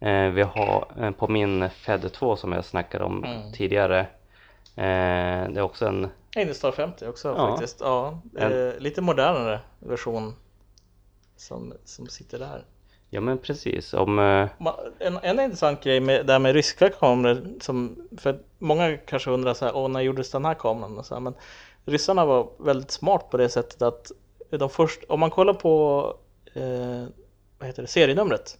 [0.00, 3.52] Eh, vi har eh, på min Fed 2 som jag snackade om Mm.
[3.52, 4.00] tidigare.
[4.76, 7.48] Eh, det är också en, Industar 50 också Ja.
[7.48, 7.80] faktiskt.
[7.80, 10.34] Ja, En- eh, lite modernare version.
[11.36, 12.64] Som, som sitter där.
[13.10, 14.48] Ja men precis, om, eh,
[14.98, 19.54] En, en intressant grej med det här med ryska kameror som, för många kanske undrar
[19.54, 20.98] så här, åh när gjordes den här kameran?
[20.98, 21.34] Och så här, men
[21.84, 24.12] ryssarna var väldigt smart på det sättet att
[24.50, 26.14] de först, om man kollar på
[26.54, 27.04] eh,
[27.58, 28.58] vad heter det, serienumret.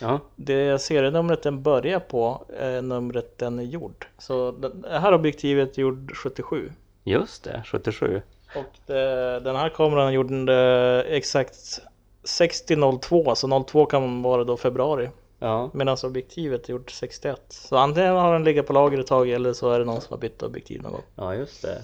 [0.00, 4.06] ja, Det serienumret den börjar på är numret den är gjord.
[4.18, 6.72] Så det här objektivet är gjord 77.
[7.04, 8.22] just det, 77.
[8.56, 11.80] Och det, den här kameran gjorde exakt
[12.28, 15.10] 6002, så 02 kan vara då februari.
[15.38, 17.40] Ja, Medan objektivet är gjort 61.
[17.48, 20.12] Så antingen har den legat på lager ett tag eller så är det någon som
[20.12, 21.02] har bytt objektiv någon gång.
[21.16, 21.82] ja just det.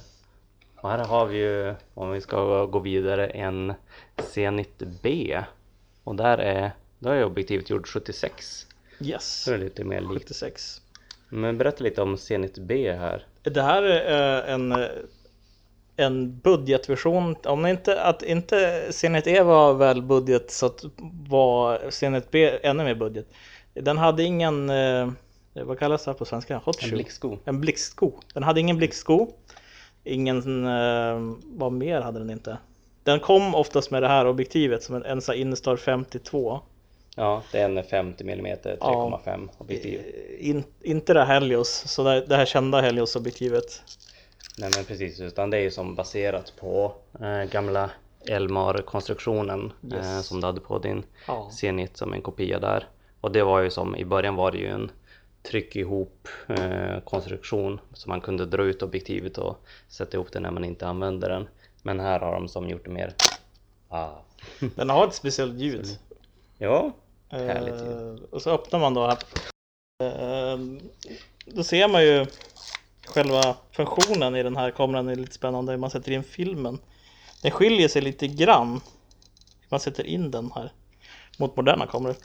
[0.80, 3.74] Och här har vi ju, om vi ska gå vidare, en
[4.16, 5.40] Zenit B.
[6.04, 8.66] Och där är, då är objektivet gjort 76.
[9.00, 10.12] Yes, Så det är lite mer likt.
[10.12, 10.80] 76.
[11.28, 13.26] Men berätta lite om Zenit B här.
[13.42, 14.86] Det här är en, eh,
[15.96, 17.36] en budgetversion.
[17.44, 20.84] Om inte, att inte Zenit E var väl budget så att
[21.28, 23.26] var Zenit B ännu mer budget.
[23.74, 25.08] Den hade ingen, eh,
[25.54, 26.56] vad kallas det här på svenska?
[26.64, 26.96] Hot En shoe?
[26.96, 27.38] blicksko.
[27.44, 28.12] En blicksko.
[28.34, 29.28] Den hade ingen blicksko.
[30.04, 32.58] Ingen, eh, vad mer hade den inte?
[33.02, 36.60] Den kom oftast med det här objektivet som en, en Instar 52.
[37.16, 40.00] Ja, det är en 50 mm 3,5 objektiv.
[40.00, 43.82] Eh, In, inte det här Helios, så det, det här kända Helios objektivet.
[44.58, 47.90] Nej men precis, utan det är ju som baserat på eh, gamla
[48.26, 50.26] Elmar-konstruktionen eh, Yes.
[50.26, 51.50] som du hade på din Ja.
[51.52, 52.88] Zenit som en kopia där.
[53.20, 54.90] Och det var ju som, i början var det ju en
[55.42, 59.56] tryck ihop eh, konstruktion så man kunde dra ut objektivet och
[59.88, 61.48] sätta ihop det när man inte använde den.
[61.82, 63.14] Men här har de som gjort det mer
[63.88, 64.08] ah.
[64.76, 65.86] Den har ett speciellt ljud.
[66.58, 66.92] Ja,
[67.28, 68.18] Härligt ljud.
[68.18, 69.18] Eh, och så öppnar man då här.
[70.02, 70.58] Eh,
[71.46, 72.26] då ser man ju
[73.06, 75.76] själva funktionen i den här kameran är lite spännande.
[75.76, 76.78] Man sätter in filmen.
[77.42, 78.80] Den skiljer sig lite grann.
[79.68, 80.72] Man sätter in den här
[81.38, 82.16] mot moderna kameror.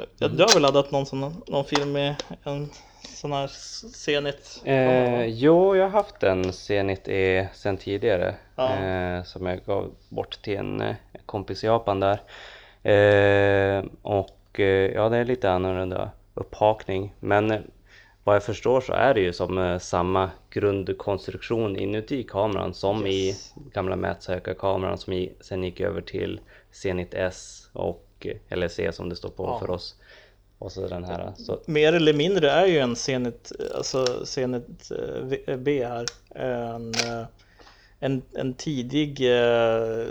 [0.00, 2.14] Eh, ja, Du har väl laddat någon, sån, någon film med
[2.44, 2.70] en
[3.14, 3.46] sån här
[3.94, 4.60] Zenit?
[4.64, 8.76] Eh, jo, jag har haft en Zenit E sen tidigare Ja.
[8.76, 10.94] eh, som jag gav bort till en eh,
[11.26, 12.20] kompis i Japan där.
[12.82, 17.70] Eh, och eh, ja, det är lite annorlunda upphakning men
[18.26, 23.52] vad jag förstår så är det ju som eh, samma grundkonstruktion inuti kameran som Yes.
[23.56, 26.40] i gamla mätsökarkameran som i, sen gick över till
[26.72, 29.58] Zenit S och eh, eller C som det står på Ja.
[29.58, 29.94] för oss.
[30.58, 31.32] Och så den här.
[31.36, 34.90] Så, Mer eller mindre är ju en Zenit, alltså Zenit
[35.46, 36.06] eh, B här.
[36.30, 36.92] En,
[38.00, 39.18] en, en tidig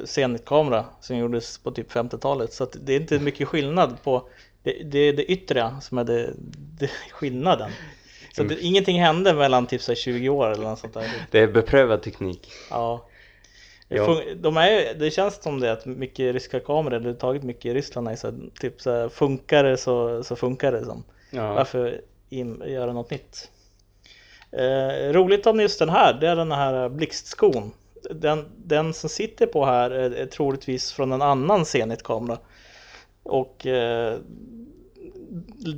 [0.06, 2.54] Zenit-kamera som gjordes på typ 50-talet.
[2.54, 4.28] Så att det är inte mycket skillnad på
[4.64, 6.30] det, det är det yttre som är det,
[6.80, 7.72] det skillnaden.
[8.36, 11.12] Så det, ingenting hände mellan typ så här 20 år eller något sånt där.
[11.32, 12.52] det är beprövad teknik.
[12.70, 13.08] Ja.
[13.88, 14.22] Ja.
[14.36, 18.08] de är, det känns som det att mycket ryska kameror, eller tagit mycket i Ryssland,
[18.08, 20.86] är så typ så här, funkar det så, så funkar det.
[20.86, 21.04] Som.
[21.30, 21.54] Ja.
[21.54, 23.52] Varför in, göra något nytt?
[24.52, 27.72] Eh, roligt om just den här, det är den här blixtskon.
[28.12, 32.38] Den, den som sitter på här är, är troligtvis från en annan Zenit-kamera.
[33.24, 34.18] Och eh,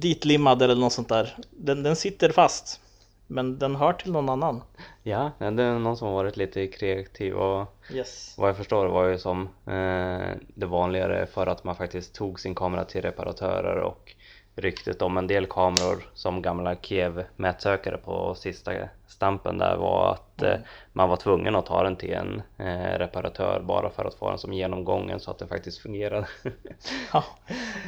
[0.01, 1.35] ditlimmad eller något sånt där.
[1.51, 2.81] Den, den sitter fast.
[3.27, 4.61] Men den hör till någon annan.
[5.03, 8.35] ja, det är någon som varit lite kreativ och Yes.
[8.37, 12.55] vad jag förstår var ju som eh, det vanligare för att man faktiskt tog sin
[12.55, 14.15] kamera till reparatörer och
[14.57, 18.71] ryktet om en del kameror som gamla Kiev mätsökare på sista
[19.07, 20.55] stampen där var att eh,
[20.93, 24.39] man var tvungen att ta den till en eh, reparatör bara för att få den
[24.39, 26.27] som genomgången så att den faktiskt fungerade.
[27.13, 27.23] Ja.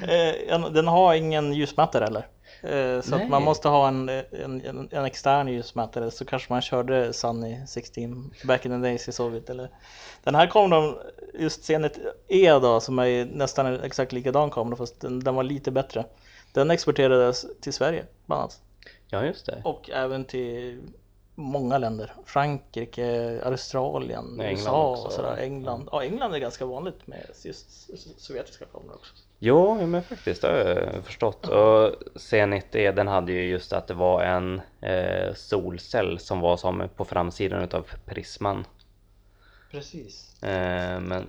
[0.02, 2.28] Eh, en- den har ingen ljusmätare eller?
[2.64, 6.62] Eh, så att man måste ha en, en, en, en extern ljusmätare så kanske man
[6.62, 9.70] körde Sunny 16 back in the days i Sovjet eller
[10.24, 10.98] Den här kameran,
[11.34, 15.72] just Zenit E då som är nästan exakt likadan kamera fast den, den var lite
[15.72, 16.06] bättre
[16.54, 18.62] Den exporterades till Sverige bland annat
[19.08, 19.62] ja just det.
[19.64, 20.82] och även till
[21.36, 25.06] många länder Frankrike, Australien, England USA också.
[25.06, 27.90] och sådär England, ja England är ganska vanligt med just
[28.22, 31.48] sovjetiska kameror också Jo, ja, men faktiskt det har jag förstått.
[31.48, 36.58] Och Zenit E, den hade ju just att det var en eh, solcell som var
[36.58, 38.66] som på framsidan utav prisman.
[39.72, 41.28] Precis Eh, men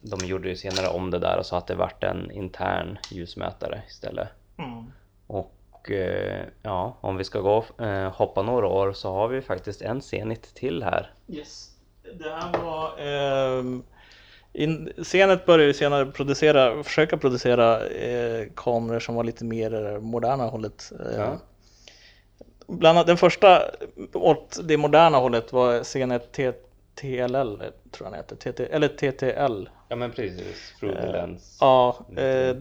[0.00, 3.82] de gjorde ju senare om det där och sa att det vart en intern ljusmätare
[3.88, 4.28] istället.
[4.58, 4.92] Mm.
[5.26, 9.82] Och eh, ja, om vi ska gå eh, hoppa några år så har vi faktiskt
[9.82, 11.12] en Zenit till här.
[11.28, 11.70] Yes.
[12.18, 12.98] Det här var...
[12.98, 13.82] ehm,
[14.52, 20.44] in, Zenit började senare producera, försöka producera eh, kameror som var lite mer eh, moderna
[20.46, 20.92] hållet.
[21.00, 21.38] Eh, Ja.
[22.70, 23.62] Bland annat den första
[24.12, 26.52] åt det moderna hållet var Zenit T-
[26.94, 27.56] TLL,
[27.90, 29.68] tror jag den heter, TT, eller TTL.
[29.88, 31.58] Ja men precis, through the lens.
[31.60, 32.56] Ja, eh,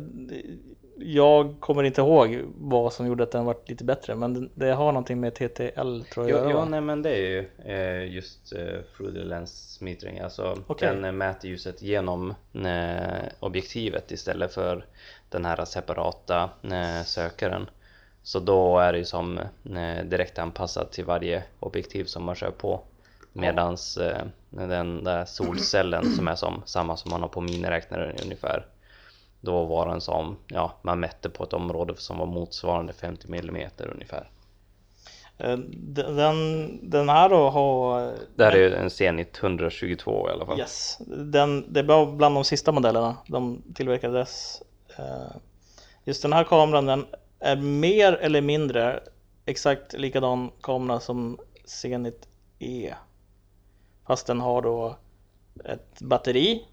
[1.00, 4.86] jag kommer inte ihåg vad som gjorde att den var lite bättre, men det- har
[4.92, 6.66] någonting med TTL tror jag jo, göra.
[6.66, 10.88] nej men det är ju eh, just eh, the lens metering, alltså Okej.
[10.90, 14.86] den eh, mäter ljuset genom eh, objektivet istället för
[15.30, 17.70] den här separata eh, sökaren.
[18.24, 22.52] Så då är det ju som eh, direkt anpassat till varje objektiv som man kör
[22.52, 22.82] på.
[23.34, 24.00] Medans
[24.50, 28.66] den där solcellen som är som samma som man har på miniräknaren ungefär.
[29.42, 33.70] Då var den som, ja man mätte på ett område som var motsvarande 50 mm
[33.94, 34.30] ungefär.
[35.38, 38.14] Eh, Den, den här då har...
[38.36, 40.60] Där är ju en Zenit 122 i alla fall.
[40.60, 44.62] Yes, den, det var bland de sista modellerna de tillverkades.
[44.98, 45.36] Eh,
[46.04, 47.06] Just den här kameran den
[47.40, 49.04] är mer eller mindre
[49.46, 52.28] exakt likadan kamera som Zenit
[52.60, 52.94] E.
[54.08, 54.98] Fast den har då
[55.66, 56.66] ett batteri.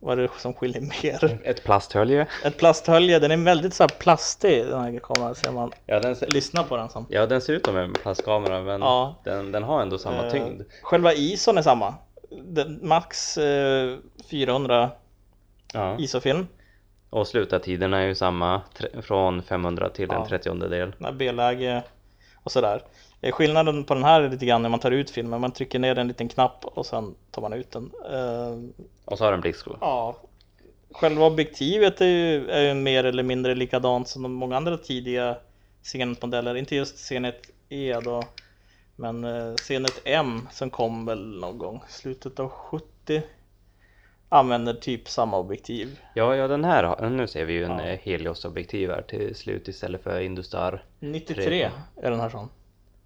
[0.00, 1.40] Vad är det som skiljer mer?
[1.44, 2.26] Ett plasthölje.
[2.44, 6.26] Ett plasthölje, den är väldigt så plastig den här kameran ser man Ja den, ser,
[6.26, 7.06] lyssnar på den som.
[7.10, 9.20] ja, den ser ut som en plastkamera men Ja.
[9.24, 10.62] den, den har ändå samma Eh, tyngd.
[10.82, 11.94] Själva ISOn är samma.
[12.42, 13.96] Den, max eh,
[14.30, 14.90] 400
[15.72, 15.96] Ja.
[15.98, 16.46] ISO-film.
[17.10, 18.62] Och slutartiderna är ju samma
[19.02, 20.20] från 500 till Ja.
[20.22, 20.92] en trettiondedel.
[21.14, 21.82] B-läge
[22.42, 22.82] och sådär.
[23.20, 25.40] Eh, Skillnaden på den här är lite grann när man tar ut filmen.
[25.40, 27.90] Man trycker ner en liten knapp och sen tar man ut den.
[28.12, 29.78] Eh, Och så har den blixtskål.
[29.80, 30.16] ja,
[30.90, 35.36] själva objektivet är ju, är ju mer eller mindre likadant som de många andra tidiga
[35.82, 36.54] Zenit-modeller.
[36.56, 38.22] Inte just Zenit E då,
[38.96, 43.22] men eh, Zenit M som kom väl någon gång slutet av 70
[44.28, 46.00] använder typ samma objektiv.
[46.14, 47.86] Ja, ja den här, nu ser vi ju en Ja.
[47.88, 47.96] ja.
[48.02, 50.84] Helios-objektiv här till slut istället för Industar.
[51.00, 51.70] 93
[52.02, 52.48] är den här sån.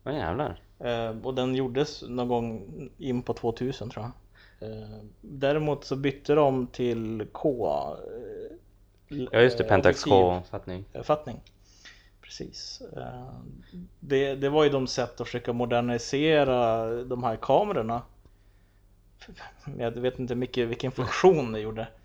[0.05, 0.61] Åh jävlar.
[0.79, 2.65] Eh, och den gjordes någon gång
[2.99, 4.13] in på 2000 tror jag.
[4.71, 4.89] Eh,
[5.21, 7.69] däremot så bytte de till K.
[9.09, 10.85] eh, Ja just det, Pentax K-fattning.
[11.03, 11.41] fattning.
[12.21, 12.83] Precis.
[14.01, 18.03] Det, det var ju de sätt att försöka modernisera de här kamerorna.
[19.79, 21.89] Jag vet inte mycket vilken funktion det gjorde.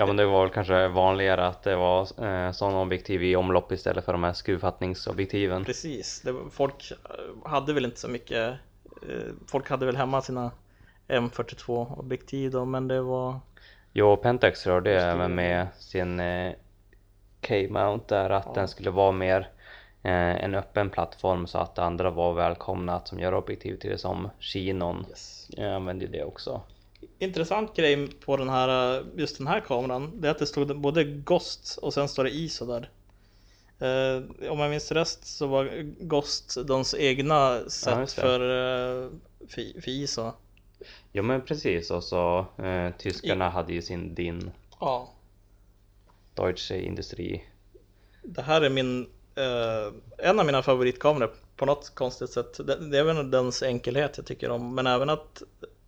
[0.00, 3.72] Ja men det var väl kanske vanligare att det var eh, sådana objektiv i omlopp
[3.72, 5.64] istället för de här skruvfattningsobjektiven.
[5.64, 8.48] Precis, det, folk eh, hade väl inte så mycket
[9.08, 10.50] eh, Folk hade väl hemma sina
[11.08, 13.40] M42 objektiv då men det var
[13.92, 15.00] Jo, Pentax rörde det.
[15.02, 16.52] även med sin eh,
[17.48, 18.52] K-mount där att Ja.
[18.54, 19.48] den skulle vara mer
[20.02, 23.98] eh, en öppen plattform så att andra var välkomna att som gör objektiv till det
[23.98, 25.50] som Chinon yes.
[25.58, 26.60] Använde ju det också.
[27.18, 31.04] Intressant grej på den här, just den här kameran, det är att det stod både
[31.04, 32.90] Ghost och sen står det ISO där.
[33.78, 38.22] Eh, om jag minns rätt så var Ghost deras egna sätt det.
[38.22, 39.10] för, eh,
[39.48, 40.32] för, för ISO.
[41.12, 44.50] Ja men precis och så eh, tyskarna hade ju sin DIN
[44.80, 45.12] Ja.
[46.34, 47.42] Deutsche Industrie.
[48.22, 52.66] Det här är min, eh, en av mina favoritkameror på något konstigt sätt.
[52.66, 55.42] Det, det är väl dens enkelhet jag tycker om, men även att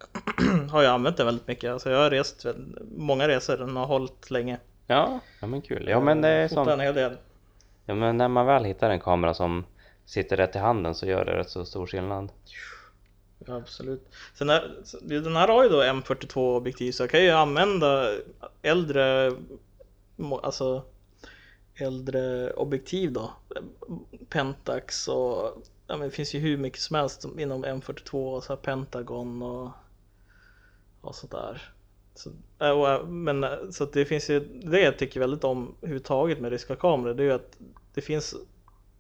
[0.71, 1.71] har jag använt den väldigt mycket.
[1.73, 2.47] Alltså jag har rest
[2.97, 4.59] många resor, den har hållit länge.
[4.87, 5.89] Ja, ja men kul.
[5.89, 7.17] Ja men det är som, en hel del.
[7.87, 9.65] ja men när man väl hittar en kamera som
[10.05, 12.33] sitter rätt i handen så gör det rätt så stor skillnad.
[13.47, 14.09] Ja, absolut.
[14.35, 18.11] Sen är, så- den här har ju då M42 objektiv så jag kan ju använda
[18.63, 19.33] äldre,
[20.43, 20.83] alltså
[21.75, 23.31] äldre objektiv då.
[24.29, 28.53] Pentax och ja, men det finns ju hur mycket som helst inom M42 och så
[28.53, 29.71] här Pentagon och,
[31.01, 31.63] och sådär.
[32.15, 32.31] Så,
[32.61, 36.41] äh, och, äh, men äh, så det finns ju, det jag tycker väldigt om överhuvudtaget
[36.41, 37.57] med ryska kameror det är ju att
[37.95, 38.35] det finns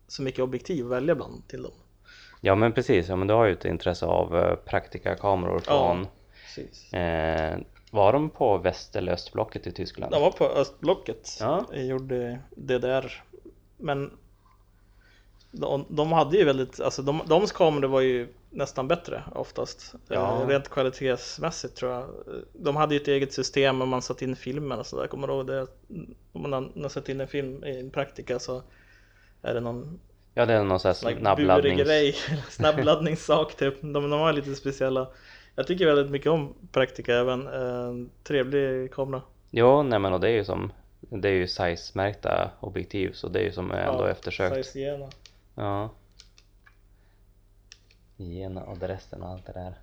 [0.09, 1.73] så mycket objektiv att välja bland till dem.
[2.41, 6.07] Ja men precis, ja men du har ju ett intresse av praktikakameror från
[6.45, 6.93] Precis.
[6.93, 7.59] eh,
[7.91, 10.13] Var de på väst eller östblocket i Tyskland?
[10.13, 11.37] De var på östblocket.
[11.41, 11.65] Ja.
[11.73, 13.23] Jag gjorde DDR.
[13.77, 14.11] Men
[15.51, 19.95] de, de hade ju väldigt, alltså de, de kameror var ju nästan bättre oftast.
[20.09, 20.43] Ja.
[20.43, 22.05] Eh, Rent kvalitetsmässigt tror jag.
[22.53, 25.07] De hade ju ett eget system och man satt in filmen och sådär.
[25.07, 25.67] Kommer du ihåg det?
[26.33, 28.63] Om man har- satt in en film i en praktika så
[29.43, 30.01] är det någon
[30.35, 31.83] Ja det är någon sån här snabbladdnings...
[31.83, 32.15] grej,
[32.51, 33.81] snabbladdningssak typ.
[33.81, 35.09] De, de var lite speciella.
[35.55, 37.47] Jag tycker väldigt mycket om praktika även.
[37.47, 39.23] Eh, trevlig kamera.
[39.51, 40.73] Jo nej men och det är ju som
[41.09, 44.77] Det är ju size-märkta objektiv så det är ju som ändå eftersökt.
[45.55, 45.91] Ja.
[48.17, 49.75] Gena och resten och allt det där.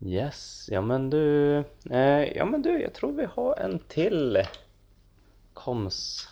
[0.00, 1.56] Yes, ja men du,
[1.90, 4.42] eh, ja men du, jag tror vi har en till
[5.54, 6.28] koms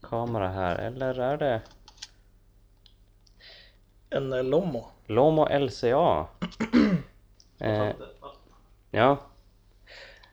[0.00, 1.62] kamera här, eller är det
[4.10, 4.86] En eh, Lomo.
[5.06, 6.26] Lomo LCA?
[7.58, 7.92] eh,
[8.90, 9.18] ja.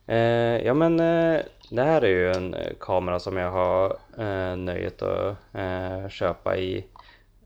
[0.06, 4.56] Eh, ja men eh, det här är ju en eh, kamera som jag har eh,
[4.58, 6.86] nöjet att eh, köpa i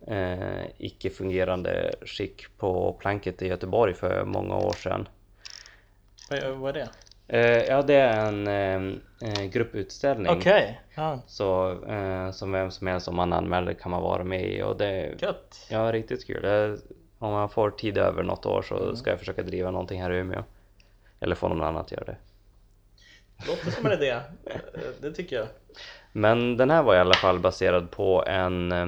[0.07, 5.07] eh, icke fungerande skick på planket i Göteborg för många år sedan.
[6.29, 6.87] Vad, vad är det?
[7.27, 8.97] Eh, ja det är en eh,
[9.29, 10.31] eh, grupputställning.
[10.37, 14.45] Okej, ja, Så eh, som vem som helst om man anmäler kan man vara med
[14.53, 15.67] i och det gött.
[15.69, 16.77] ja, riktigt kul.
[17.19, 18.95] Om man får tid över något år så Mm.
[18.95, 20.43] ska jag försöka driva någonting här i Umeå.
[21.19, 22.15] Eller få någon annan att göra det.
[23.47, 24.09] Låter som en idé.
[24.45, 24.59] Eh,
[25.01, 25.47] Det tycker jag.
[26.11, 28.87] Men den här var i alla fall baserad på en eh,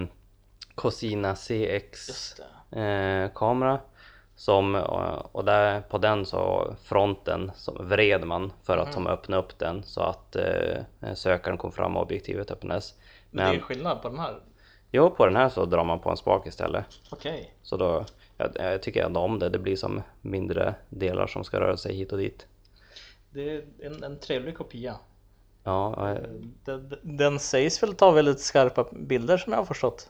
[0.76, 2.80] Cosina CX Just det.
[2.82, 3.80] eh,
[4.36, 4.76] som,
[5.32, 8.94] och där på den så fronten som vred man för att Mhm.
[8.94, 12.94] som öppna upp den så att eh, sökaren kom fram och objektivet öppnades.
[13.32, 14.36] Men det är Men skillnad på den här.
[14.92, 16.86] jo, på den här så drar man på en spak istället.
[17.12, 17.54] Okej.
[17.62, 18.06] Så då,
[18.38, 21.96] jag, jag tycker ändå om det, det blir som mindre delar som ska röra sig
[21.96, 22.48] hit och dit.
[23.34, 24.96] Det är en, en trevlig kopia.
[25.64, 26.18] Ja, eh,
[26.66, 30.10] Den, den sägs väl ta väldigt skarpa bilder som jag har förstått.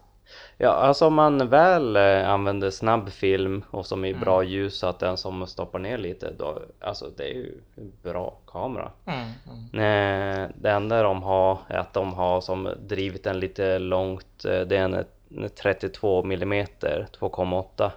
[0.57, 4.21] Ja, alltså om man väl eh, använder snabb film och som är Mm.
[4.21, 7.91] bra ljus så att den som stoppar ner lite då, alltså det är ju en
[8.03, 8.91] bra kamera.
[9.05, 9.29] Mm.
[9.73, 14.61] Eh, det enda de har är att de har som drivit den lite långt, eh,
[14.61, 17.91] det är en, en 32 mm 2,8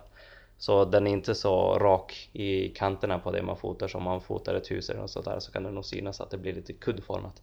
[0.59, 4.21] så den är inte så rak i kanterna på det man fotar som om man
[4.21, 6.55] fotar ett hus eller något sånt där så kan det nog synas att det blir
[6.55, 7.43] lite kuddformat.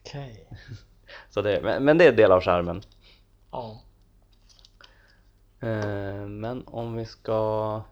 [0.00, 0.48] Okej.
[1.30, 2.82] Så det, men, men det är del av skärmen.
[3.50, 3.80] Ja.
[5.60, 7.82] Eh, men om vi ska,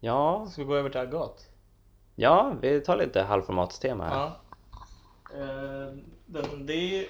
[0.00, 1.48] ja, Ska vi gå över till Agat?
[2.14, 4.16] ja, vi tar lite halvformatstema här.
[4.16, 4.40] Ja.
[5.34, 5.94] Eh,
[6.26, 7.06] den, det är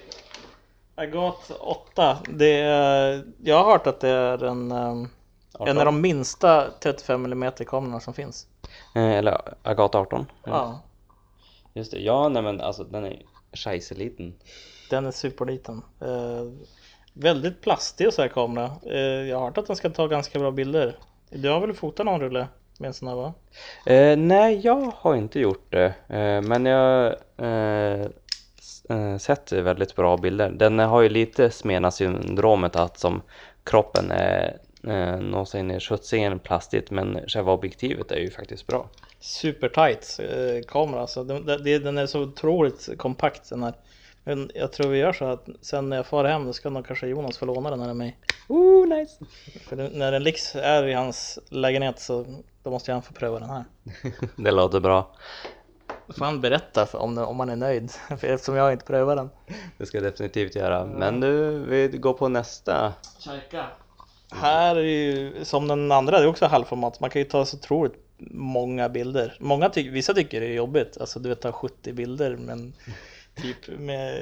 [0.95, 2.17] Agat 8.
[2.29, 4.71] Det är, jag har hört att det är en,
[5.59, 8.47] eh, en av de minsta 35 mm kamerorna som finns.
[8.95, 10.25] Eh, eller Agat 18.
[10.43, 10.79] Ja.
[11.73, 13.21] Just det, ja nej men alltså den är
[13.53, 14.33] scheisseliten.
[14.89, 15.81] Den är superliten.
[16.01, 16.51] Eh,
[17.13, 18.71] väldigt plastig och så här kamera.
[18.85, 20.97] Eh, jag har hört att den ska ta ganska bra bilder.
[21.29, 22.47] Du har väl fotat någon rulle?
[22.81, 23.33] med en sån här va?
[23.85, 28.07] Eh, nej, jag har inte gjort det, eh, men jag eh,
[28.59, 30.49] s- eh, sett väldigt bra bilder.
[30.49, 33.21] Den har ju lite Smena-syndromet att som
[33.63, 34.57] kroppen är
[34.87, 38.89] eh, någonsin in i skjutsingen plastigt men själva objektivet är ju faktiskt bra.
[39.19, 41.23] Supertight eh, kamera alltså.
[41.23, 43.73] Den, den, den är så otroligt kompakt den här.
[44.23, 46.85] Men jag tror vi gör så att sen när jag far hem då ska nog
[46.87, 48.17] kanske Jonas få låna den här av mig.
[48.47, 49.15] Ooh, nice!
[49.67, 52.25] För när den Lix är i hans lägenhet så
[52.63, 53.63] då måste han få pröva den här.
[54.35, 55.15] Det låter bra.
[56.07, 57.91] Då får han berätta om, den- om han är nöjd.
[58.19, 59.29] För eftersom jag inte prövar den.
[59.77, 60.85] Det ska jag definitivt göra.
[60.85, 62.93] Men du, vi går på nästa.
[63.19, 63.65] Kika.
[64.31, 66.99] Här är ju som den andra, det är också halvformat.
[66.99, 67.93] Man kan ju ta så otroligt
[68.31, 69.37] många bilder.
[69.39, 70.97] Många ty vissa tycker det är jobbigt.
[70.99, 72.73] Alltså du vet ta 70 bilder men
[73.35, 74.21] typ med,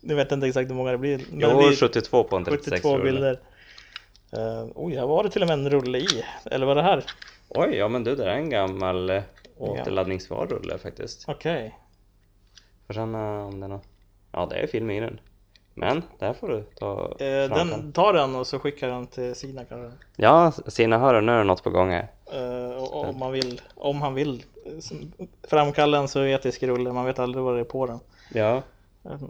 [0.00, 1.20] nu vet jag inte exakt hur många det blir.
[1.30, 3.04] Men Jag det har blir 72 på en 36 72 rulle.
[3.12, 3.40] bilder.
[4.36, 6.24] Uh, oj, här var det till och med en rulle i.
[6.44, 7.04] Eller vad är det här?
[7.48, 9.22] Oj, ja men du, det är en gammal eh,
[9.56, 11.24] återladdningsbar rulle faktiskt.
[11.28, 11.78] Okej.
[12.86, 13.84] Får känna om är något.
[14.32, 15.20] Ja, det är film i den.
[15.78, 17.26] Men, där får du ta Eh,
[17.56, 19.96] den tar den och så skickar den till Sina kanske.
[20.16, 22.08] Ja, Sina hör nu är det något på gång här.
[22.32, 24.42] Eh, och- om man vill, om han vill
[25.48, 27.98] framkalla en sovjetisk rulle, man vet aldrig vad det är på den.
[28.34, 28.62] Ja,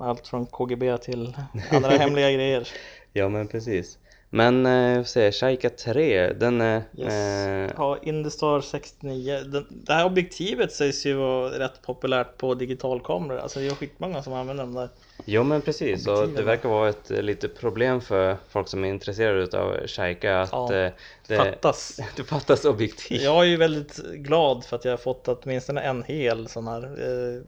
[0.00, 1.36] Allt från KGB till
[1.72, 2.68] andra hemliga grejer.
[3.12, 3.98] ja men precis.
[4.30, 6.82] Men, eh, se, Shaika 3, den är...
[6.96, 7.12] Yes.
[7.14, 9.40] Eh, Ja, Indestar 69.
[9.46, 13.38] Den, det här objektivet sägs ju vara rätt populärt på digitalkameror.
[13.38, 14.88] Alltså det är skitmånga som använder dem där.
[15.24, 18.88] Jo men precis, och det verkar vara ett eh, litet problem för folk som är
[18.88, 20.92] intresserade utav Shaika att Ja, eh,
[21.26, 22.00] det, Fattas.
[22.16, 23.22] det fattas objektiv.
[23.22, 26.82] Jag är ju väldigt glad för att jag har fått åtminstone en hel sån här.
[26.82, 27.42] Eh,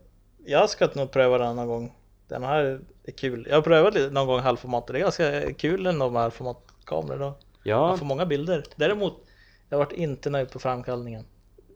[0.45, 1.93] Jag ska nog pröva den någon gång.
[2.29, 3.47] Den här är kul.
[3.49, 7.33] Jag har prövat någon gång halvformat det är ganska kul ändå med halvformatkameror.
[7.63, 8.65] Ja, Man får många bilder.
[8.77, 9.25] Däremot,
[9.69, 11.25] jag varit inte nöjd på framkallningen.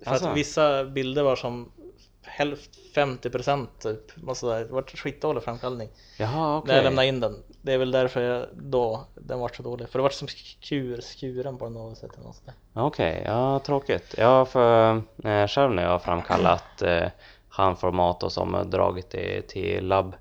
[0.05, 0.29] För Alltså?
[0.29, 1.73] att vissa bilder var som
[2.35, 4.29] hälft, 50% typ.
[4.29, 4.65] Och sådär.
[4.65, 5.89] Det var skitdålig framkallning.
[6.19, 6.69] jaha okej.
[6.69, 7.43] När jag lämnade in den.
[7.63, 9.89] Det är väl därför jag då den var så dålig.
[9.89, 12.11] För det var som skur, skuren på något sätt.
[12.25, 12.43] Något.
[12.73, 14.15] Okej, ja tråkigt.
[14.19, 17.09] Ja, för eh, själv när jag har framkallat eh,
[17.49, 20.15] handformat och som dragit det till labb,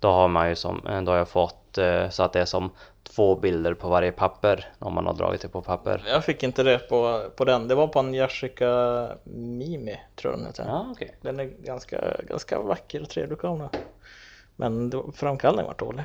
[0.00, 2.44] då har man ju som, eh, då har jag fått eh, så att det är
[2.44, 2.70] som
[3.14, 6.02] två bilder på varje papper om man har dragit det på papper.
[6.06, 7.68] Jag fick inte det på, på den.
[7.68, 10.64] Det var på en Yashica Mimi tror jag den heter.
[10.68, 11.16] Ja, okej.
[11.20, 13.70] Den är ganska, ganska vacker och trevlig kamera.
[14.56, 16.04] Men var- framkallningen var dålig.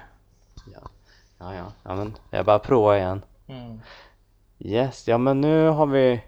[0.74, 0.80] Ja.
[1.40, 3.22] ja, ja, ja, men jag bara prova igen.
[3.48, 3.82] Mm.
[4.60, 6.22] Yes, ja men nu har vi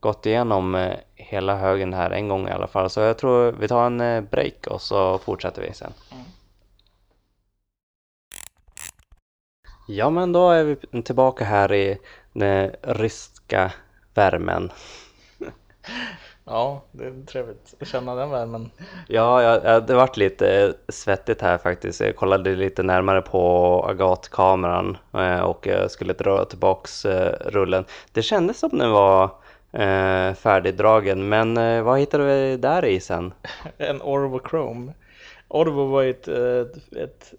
[0.00, 3.68] gått igenom eh, hela högen här en gång i alla fall, så jag tror vi
[3.68, 5.92] tar en eh, break och så fortsätter vi sen.
[6.12, 6.24] Mm.
[9.90, 11.98] Ja men då är vi tillbaka här i
[12.32, 13.72] den ryska
[14.14, 14.72] värmen.
[16.44, 18.70] Ja, det är trevligt att känna den värmen.
[19.08, 22.00] Ja, ja, det vart lite svettigt här faktiskt.
[22.00, 27.84] Jag kollade lite närmare på agatkameran eh, och skulle dra tillbaks eh, rullen.
[28.12, 29.24] Det kändes som den var
[29.72, 33.34] eh, färdigdragen, men eh, vad hittade vi där i sen?
[33.78, 34.92] En Orvo Chrome.
[35.48, 37.34] Orvo var ju ett, ett, ett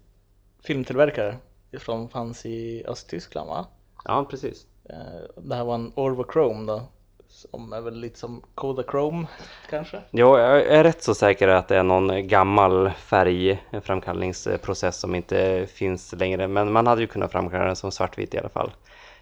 [0.64, 1.36] filmtillverkare
[1.78, 3.66] som fanns i Östtyskland va?
[4.06, 4.66] Ja, precis.
[4.90, 4.96] Eh,
[5.38, 6.82] Det här var en Orvo Chrome då.
[7.28, 9.28] Som är väl lite som Kodachrome
[9.70, 10.02] kanske?
[10.12, 16.14] Jo, jag är rätt så säker att det är någon gammal färgframkallningsprocess som inte finns
[16.14, 18.72] längre, men man hade ju kunnat framkalla den som svartvit i alla fall.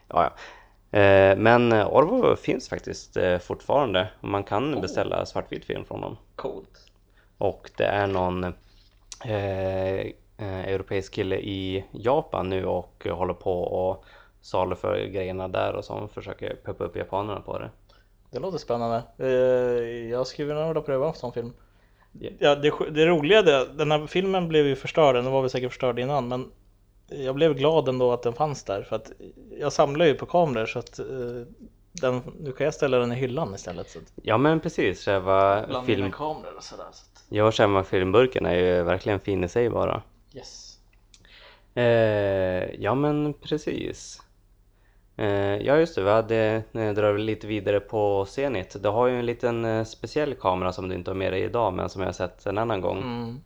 [0.08, 0.32] Ja, ja.
[1.00, 6.18] Eh, Men Orvo finns faktiskt eh, fortfarande och man kan beställa svartvit film från dem.
[6.36, 6.92] Coolt.
[7.38, 8.44] Och det är någon
[9.26, 10.08] eh,
[10.46, 14.06] europeisk kille i Japan nu och håller på och
[14.42, 17.70] saluför grejerna där och som försöker peppa upp japanerna på det.
[18.32, 19.04] Det låter spännande.
[19.18, 19.30] Eh,
[20.10, 21.54] Jag skulle nog vilja pröva en sån film.
[22.40, 25.50] Ja, det, det roliga är att den här filmen blev ju förstörd, den var väl
[25.50, 26.52] säkert förstörd innan men
[27.10, 29.12] jag blev glad ändå att den fanns där för att
[29.60, 31.06] jag samlar ju på kameror så att eh,
[31.92, 33.90] den, nu kan jag ställa den i hyllan istället.
[33.90, 36.12] Så att Ja men precis, själva film...
[36.12, 36.86] kameror och sådär.
[36.92, 40.02] Så att, Ja, själva filmburken är ju verkligen fin i sig bara.
[40.34, 40.80] Yes.
[41.78, 44.22] Eh, ja men precis.
[45.18, 48.84] Eh, ja just det, vi hade, eh, drar vi lite vidare på Zenit.
[48.84, 51.74] Du har ju en liten eh, speciell kamera som du inte har med dig idag
[51.74, 52.98] men som jag har sett en annan gång.
[52.98, 53.42] Mm.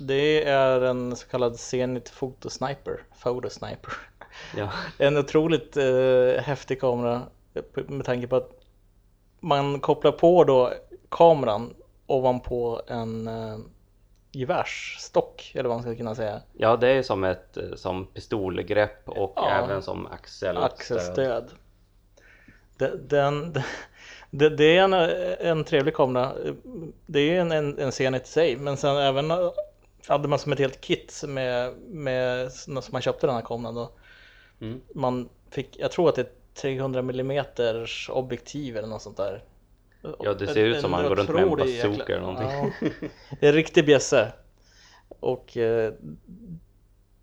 [0.00, 3.92] Det är en så kallad Zenit Photosniper, Photosniper.
[4.56, 4.70] Ja.
[4.98, 7.22] En otroligt eh, häftig kamera
[7.54, 8.50] eh, med tanke på att
[9.40, 10.72] man kopplar på då
[11.08, 11.74] kameran
[12.06, 13.28] ovanpå en
[14.32, 16.42] gevärsstock eller vad man ska kunna säga.
[16.52, 19.50] ja, det är som ett eh, som pistolgrepp och Ja.
[19.50, 20.56] även som axelstöd.
[20.56, 21.50] Axelstöd.
[22.78, 23.52] Den, den,
[24.30, 24.92] Det, det är en,
[25.48, 26.32] en trevlig kamera.
[27.06, 29.32] Det är en, en, en scen i sig, men sen även
[30.08, 33.90] hade man som ett helt kit med, med som man köpte den här kameran då.
[34.60, 34.80] Mm.
[34.94, 37.44] Man fick, jag tror att det är 300 mm
[38.08, 39.42] objektiv eller något sånt där.
[40.20, 42.48] Ja, det ser ut som man går runt med en bazooka jäkla- eller någonting.
[42.48, 42.70] Ja,
[43.40, 44.32] det är en riktig bjässe.
[45.20, 45.92] Och eh,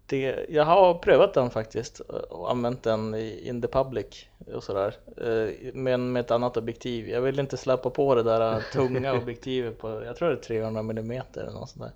[0.05, 1.99] det, jag har prövat den faktiskt
[2.29, 4.95] och använt den i in the public och sådär.
[5.17, 7.09] Eh, Men med ett annat objektiv.
[7.09, 10.79] Jag vill inte släppa på det där tunga objektivet på, jag tror det är 300
[10.79, 11.91] mm eller något sånt där.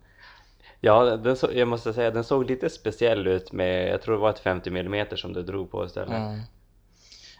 [0.80, 4.22] Ja, den så, jag måste säga den såg lite speciell ut med, jag tror det
[4.22, 6.10] var ett 50 mm som du drog på istället.
[6.10, 6.40] Mm.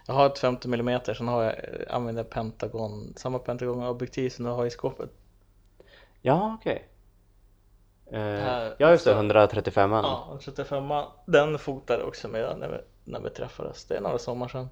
[0.08, 4.44] Jag har ett 50 mm, sen har jag, eh, använder Pentagon, samma Pentagon objektiv som
[4.44, 5.10] du har i skåpet.
[6.22, 6.88] Ja, okej.
[8.10, 10.92] Eh, Här, ja, just det, så- 135 Ja, och 35
[11.26, 12.76] den fotade också med när vi,
[13.12, 13.84] när vi träffades.
[13.84, 14.68] Det är några sommar sedan.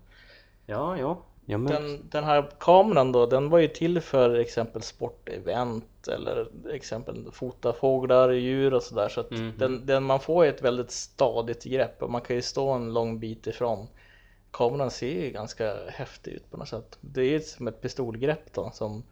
[0.67, 1.19] ja, ja.
[1.47, 6.49] ja men, Den, den här kameran då, den var ju till för exempel sportevent eller
[6.73, 9.09] exempel fota fåglar, djur och sådär.
[9.09, 9.53] Så att Mhm.
[9.59, 12.93] den, den, man får ju ett väldigt stadigt grepp och man kan ju stå en
[12.95, 13.87] lång bit ifrån.
[14.57, 16.99] Kameran ser ju ganska häftig ut på något sätt.
[17.01, 19.03] Det är som ett pistolgrepp då som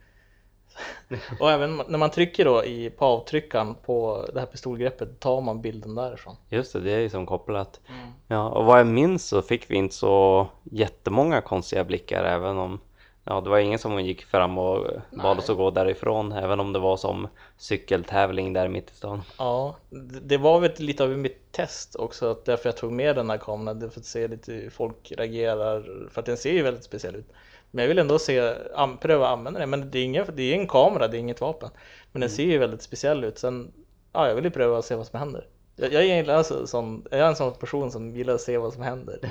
[1.40, 5.62] och även när man trycker då i, på avtryckaren på det här pistolgreppet tar man
[5.62, 6.36] bilden därifrån.
[6.48, 7.80] Just det, det är ju som kopplat.
[8.28, 12.80] Ja, och vad jag minns så fick vi inte så jättemånga konstiga blickar även om
[13.24, 16.72] Ja, det var ingen som gick fram och bad oss att gå därifrån även om
[16.72, 19.22] det var som cykeltävling där mitt i stan.
[19.38, 19.76] Ja,
[20.22, 23.38] det var väl lite av mitt test också, att därför jag tog med den här
[23.38, 27.16] kameran, för att se lite hur folk reagerar, för att den ser ju väldigt speciell
[27.16, 27.26] ut.
[27.70, 28.54] Men jag vill ändå se,
[29.00, 31.70] pröva använda den, men det är, ingen, det är en kamera, det är inget vapen.
[32.12, 33.72] Men den ser ju väldigt speciell ut, sen,
[34.12, 35.46] ja, jag vill ju pröva och se vad som händer.
[35.76, 38.58] Jag, jag, är, egentligen alltså, sån, jag är en sån person som gillar att se
[38.58, 39.18] vad som händer.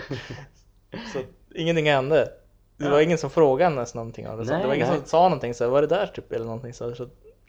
[1.13, 1.19] Så
[1.55, 2.29] ingenting hände.
[2.77, 4.43] Det var ingen som frågade nästan någonting av det.
[4.43, 4.97] Nej, det var ingen nej.
[4.97, 7.07] som sa någonting så här, vad är det där typ eller någonting så, här, så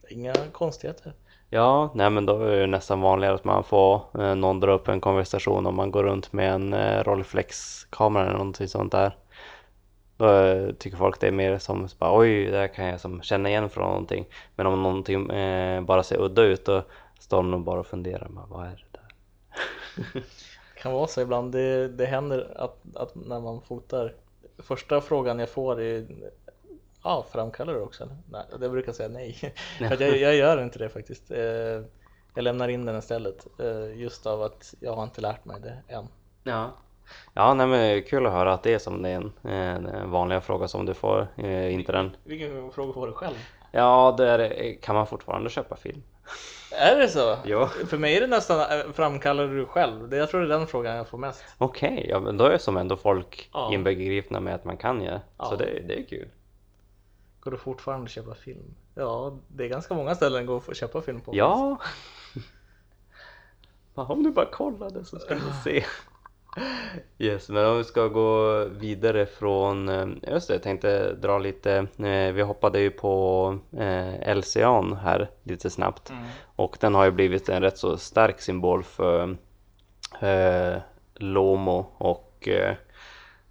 [0.09, 1.12] inga konstigheter.
[1.51, 4.89] Ja, nej men då är det nästan vanligare att man får eh, någon dra upp
[4.89, 9.16] en konversation om man går runt med en eh, Rolleiflex-kamera eller någonting sånt där.
[10.16, 13.22] Då eh, tycker folk det är mer som bara, oj, det här kan jag som
[13.22, 14.27] känna igen från någonting.
[14.57, 16.83] Men om någonting eh, bara ser udda ut då
[17.20, 19.14] står de nog bara och funderar, men vad är det där?
[20.12, 20.22] Det
[20.83, 21.53] kan vara så ibland.
[21.53, 24.14] Det, det händer att, att när man fotar.
[24.59, 26.07] Första frågan jag får är
[27.05, 28.09] Ja, framkallar du också?
[28.30, 29.32] Nej, jag brukar säga nej.
[29.78, 31.30] För jag, jag gör inte det faktiskt.
[31.30, 31.38] Eh,
[32.34, 33.46] Jag lämnar in den istället.
[33.61, 36.09] eh, Just av att jag har inte lärt mig det än.
[36.44, 36.70] Ja.
[37.34, 39.86] Ja, nej men det kul att höra att det är som det är en, en,
[39.86, 42.16] en vanliga fråga som du får, eh, inte den.
[42.24, 43.34] Vilken fråga får du själv?
[43.72, 46.02] Ja, där kan man fortfarande köpa film.
[46.79, 47.37] Är det så?
[47.45, 47.66] Ja.
[47.66, 50.09] För mig är det nästan eh, framkallar du själv?
[50.09, 51.45] Det- Jag tror det är den frågan jag får mest.
[51.59, 53.70] Okej, ja men då är som ändå folk Ja.
[53.72, 55.18] inbegripna med att man kan ju.
[55.39, 55.45] Ja.
[55.45, 56.29] Så det, det är kul.
[57.41, 58.75] Går det fortfarande att köpa film?
[58.95, 61.37] Ja, det är ganska många ställen går att köpa film på.
[61.37, 61.79] Ja!
[63.95, 65.85] Om du bara kollade så skulle du se.
[67.18, 71.72] Yes, men om vi ska gå vidare från, eh, just det, jag tänkte dra lite,
[71.98, 76.22] eh, vi hoppade ju på eh, LCA'n här lite snabbt Mm.
[76.57, 79.36] och den har ju blivit en rätt så stark symbol för
[80.20, 80.76] eh,
[81.14, 82.74] Lomo och eh,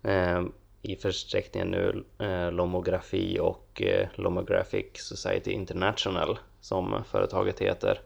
[0.03, 0.41] eh,
[0.81, 7.99] i försträckningen nu eh, Lomografi och eh, Lomographic Society International som företaget heter.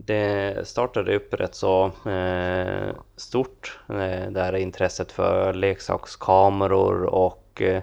[0.00, 7.82] Det startade upp rätt så eh, stort, eh, där intresset för leksakskameror och eh,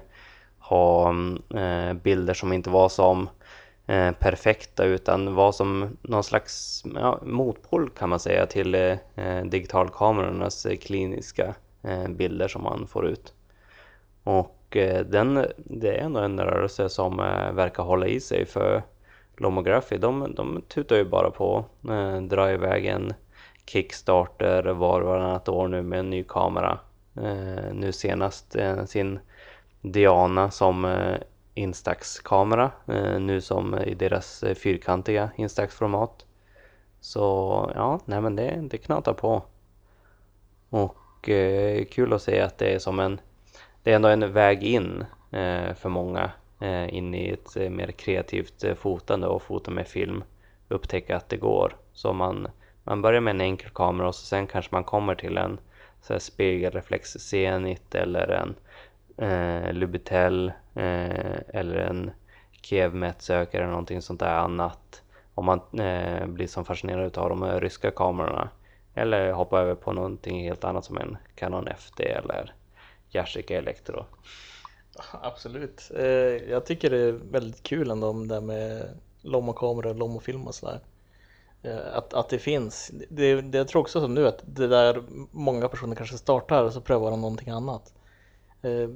[0.59, 1.15] ha
[1.55, 3.29] eh, bilder som inte var som
[3.85, 9.45] eh, perfekta utan var som någon slags ja, motpol kan man säga till eh, eh,
[9.45, 13.33] digitalkamerornas eh, kliniska eh, bilder som man får ut.
[14.23, 18.83] Och eh, den, det är ändå en rörelse som eh, verkar hålla i sig för
[19.37, 23.13] Lomography, de, de tutar ju bara på, eh, drar iväg en
[23.65, 26.79] Kickstarter var och varannat år nu med en ny kamera.
[27.15, 29.19] Eh, nu senast eh, sin
[29.81, 31.17] Diana som eh,
[31.53, 36.25] Instax-kamera, eh, nu som i deras eh, fyrkantiga Instax-format.
[36.99, 37.21] Så
[37.75, 39.43] ja, nej men det, det knatar på.
[40.69, 43.19] Och eh, kul att se att det är som en,
[43.83, 47.91] det är ändå en väg in eh, för många Eh, in i ett eh, mer
[47.91, 50.23] kreativt eh, fotande och fota med film.
[50.67, 51.77] Upptäcka att det går.
[51.93, 52.47] Så man,
[52.83, 55.59] man börjar med en enkel kamera och så sen kanske man kommer till en
[56.01, 58.55] så här spegelreflex Zenit eller en
[59.17, 62.11] eh, Lubitel eh, eller en
[62.61, 65.01] Kevmet-sökare eller någonting sånt där annat.
[65.33, 68.49] Om man eh, blir som fascinerad av de här ryska kamerorna.
[68.93, 72.53] Eller hoppa över på någonting helt annat som en Canon FD eller
[73.11, 74.05] Yashica Electro.
[75.11, 75.91] Absolut.
[75.95, 76.05] Eh,
[76.49, 80.79] jag tycker det är väldigt kul ändå om det med Lommo-kameror, Lommo-film och sådär.
[81.63, 82.91] Eh, att, att det finns.
[83.09, 86.73] Det, det jag tror också som nu att det där många personer kanske startar och
[86.73, 87.93] så prövar de någonting annat.
[88.61, 88.89] Eh,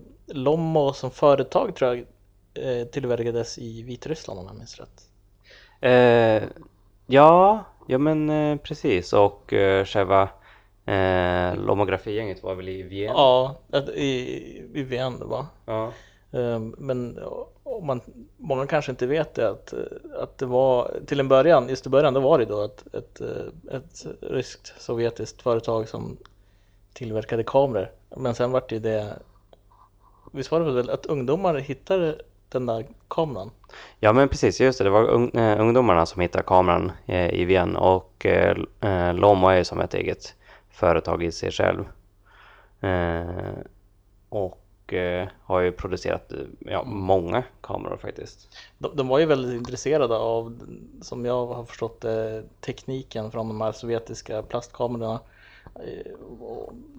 [0.93, 2.05] som företag tror jag
[2.53, 5.09] eh, tillverkades i Vitryssland om jag minns rätt.
[5.81, 6.49] Eh,
[7.07, 10.29] ja, ja men eh, precis och eh, själva
[10.85, 13.13] eh, lomografigänget var väl i Wien?
[13.15, 13.55] Ja,
[13.95, 14.09] i,
[14.73, 15.47] i Wien va?
[15.65, 15.91] Ja.
[16.31, 17.19] Eh, Men
[17.63, 18.01] om man,
[18.37, 19.73] många kanske inte vet det att,
[20.19, 23.21] att det var till en början, just i början, då var det då ett, ett,
[23.21, 26.17] eh, ett ryskt sovjetiskt företag som
[26.93, 27.91] tillverkade kameror.
[28.17, 29.13] Men sen vart det det,
[30.31, 32.15] visst var det väl att ungdomar hittade
[32.49, 33.51] den där kameran?
[33.99, 34.83] Ja men precis, just det.
[34.83, 39.47] Det var ung, eh, ungdomarna som hittade kameran eh, i Wien och eh, eh, Lomo
[39.47, 40.35] är ju som ett eget
[40.79, 41.85] företag i sig själv.
[42.81, 43.53] Eh,
[44.29, 48.57] och eh, har ju producerat eh, ja, många kameror faktiskt.
[48.77, 50.59] De, de var ju väldigt intresserade av,
[51.01, 55.19] som jag har förstått det, tekniken från de här sovjetiska plastkamerorna.
[55.75, 56.11] Eh,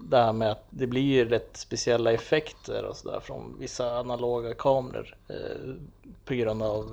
[0.09, 4.53] det här med att det blir ju rätt speciella effekter och sådär från vissa analoga
[4.53, 5.73] kameror eh,
[6.25, 6.85] på grund av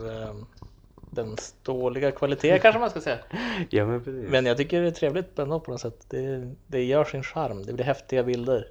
[1.19, 3.19] den dåliga kvaliteten kanske man ska säga.
[3.71, 4.31] Ja men precis.
[4.31, 6.07] Men jag tycker det är trevligt ändå på något sätt.
[6.09, 8.67] Det, det gör sin charm, det blir häftiga bilder.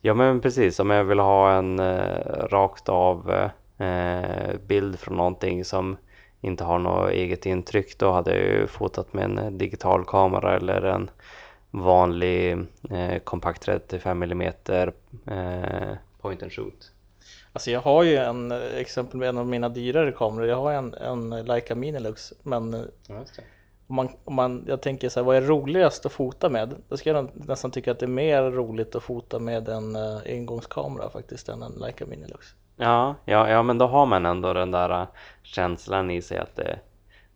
[0.00, 3.32] Ja men precis, om jag vill ha en eh, rakt av
[3.78, 5.96] eh, bild från någonting som
[6.40, 10.82] inte har något eget intryck då hade jag ju fotat med en digital kamera eller
[10.82, 11.10] en
[11.70, 12.52] vanlig
[12.90, 14.52] eh, kompakt 35 mm
[15.26, 16.91] eh, point and shoot.
[17.52, 20.48] Alltså jag har ju en eh, exempel med en av mina dyrare kameror.
[20.48, 22.80] Jag har en, en Leica Minilux men eh,
[23.86, 26.74] om man, om man, jag tänker så här, vad är roligast att fota med?
[26.88, 30.20] Då ska jag nästan tycka att det är mer roligt att fota med en uh,
[30.26, 32.46] engångskamera faktiskt än en Leica Minilux.
[32.76, 35.06] Ja, ja, ja men då har man ändå den där
[35.42, 36.78] känslan i sig att det,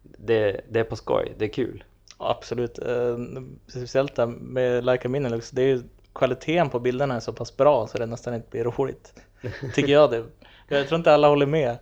[0.03, 1.85] det, det är på skoj, det är kul.
[2.19, 3.17] Ja, absolut, uh,
[3.67, 5.83] speciellt med Leica Minilux, det är ju
[6.14, 9.14] kvaliteten på bilderna är så pass bra så det nästan inte blir roligt.
[9.75, 10.25] Tycker jag det.
[10.69, 11.79] Jag tror inte alla håller med.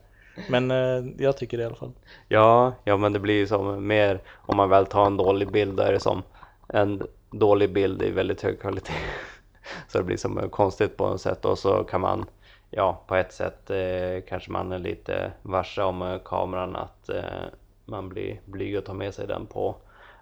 [0.49, 1.93] Men eh, jag tycker det i alla fall.
[2.29, 5.77] Ja, ja men det blir ju som mer om man väl tar en dålig bild
[5.77, 6.23] då är det som
[6.69, 8.93] en dålig bild i väldigt hög kvalitet.
[9.89, 12.25] Så det blir som konstigt på något sätt och så kan man
[12.71, 17.45] ja på ett sätt eh, kanske man är lite varse om eh, kameran att eh,
[17.85, 19.77] man blir blyg och tar med sig den på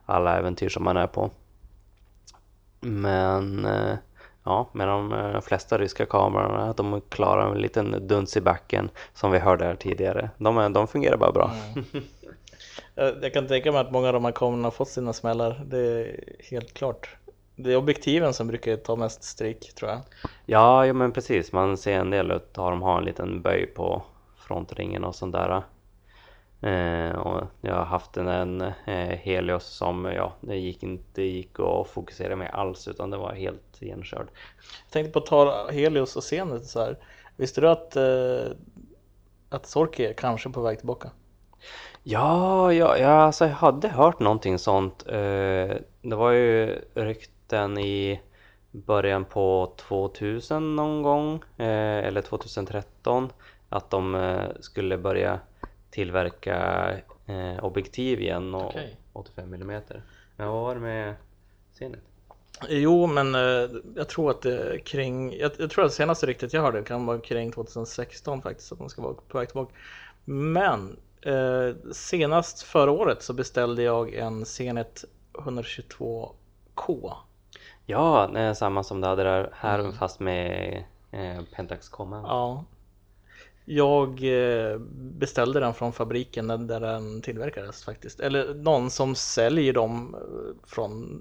[0.07, 1.31] alla äventyr som man är på.
[2.81, 3.97] Men eh,
[4.45, 9.31] ja, med de eh, flesta ryska kamerorna, de klarar en liten duns i backen som
[9.31, 10.31] vi hörde här tidigare.
[10.39, 11.51] De, de fungerar bara bra.
[12.95, 15.63] Jag jag kan tänka mig att många av de här kamerorna har fått sina smällar.
[15.67, 16.21] Det är
[16.51, 17.17] helt klart.
[17.57, 20.01] Det är objektiven som brukar ta mest stryk tror jag.
[20.47, 21.53] Ja, ja men precis.
[21.53, 24.03] Man ser en del av dem ha en liten böj på
[24.37, 25.63] frontringen och sånt där.
[26.63, 31.89] Eh, och jag har haft en, eh, Helios som ja, det gick inte gick att
[31.89, 34.27] fokusera med alls utan det var helt igenkörd.
[34.85, 36.99] Jag tänkte på att ta Helios och Zenit så här.
[37.37, 38.53] Visste du att, eh,
[39.49, 41.11] att Sorki är kanske på väg tillbaka?
[42.03, 45.05] Ja, ja, ja alltså jag hade hört någonting sånt.
[45.07, 48.21] Det var ju rykten i
[48.71, 53.33] början på 2000 någon gång, eller 2013,
[53.69, 55.41] att de skulle börja
[55.93, 56.89] tillverka
[57.27, 58.97] eh, objektiv igen och Okej.
[59.13, 59.83] 85 mm.
[60.37, 61.15] Men vad var det med
[61.73, 62.01] Zenit?
[62.69, 66.63] Jo, men eh, jag tror att det kring, jag, jag tror att senaste ryktet jag
[66.63, 69.75] hörde kan vara kring 2016 faktiskt, att de ska vara på väg tillbaka.
[70.25, 77.13] Men eh, senast förra året så beställde jag en Zenit 122K.
[77.87, 79.93] Ja, det är samma som det hade där här Mm.
[79.93, 82.27] fast med eh, Pentax Command.
[82.27, 82.65] Ja.
[83.65, 88.21] Jag eh, beställde den från fabriken där- den tillverkades faktiskt.
[88.21, 91.21] Eller någon som säljer dem eh, från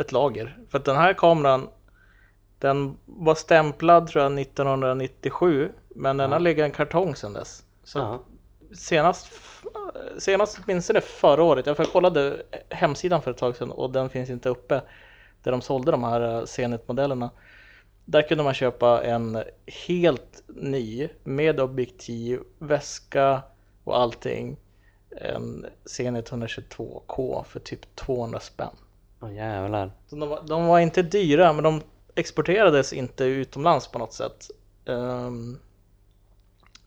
[0.00, 0.58] ett lager.
[0.68, 1.68] För att den här kameran
[2.58, 7.64] den var stämplad tror jag 1997 men den har legat i en kartong sedan dess.
[7.84, 8.22] Så Ja.
[8.74, 9.32] senast,
[10.18, 14.48] senast åtminstone förra året, jag kollade hemsidan för ett tag sedan och den finns inte
[14.48, 14.82] uppe
[15.42, 17.30] där de sålde de här eh, Zenit-modellerna.
[18.04, 19.42] Där kunde man köpa en
[19.86, 23.42] helt ny med objektiv, väska
[23.84, 24.56] och allting.
[25.10, 28.76] En Zenit 122K för typ 200 spänn.
[29.20, 29.92] Åh jävlar.
[30.10, 31.80] De, var, de var inte dyra men de
[32.14, 34.50] exporterades inte utomlands på något sätt.
[34.86, 35.58] Ehm,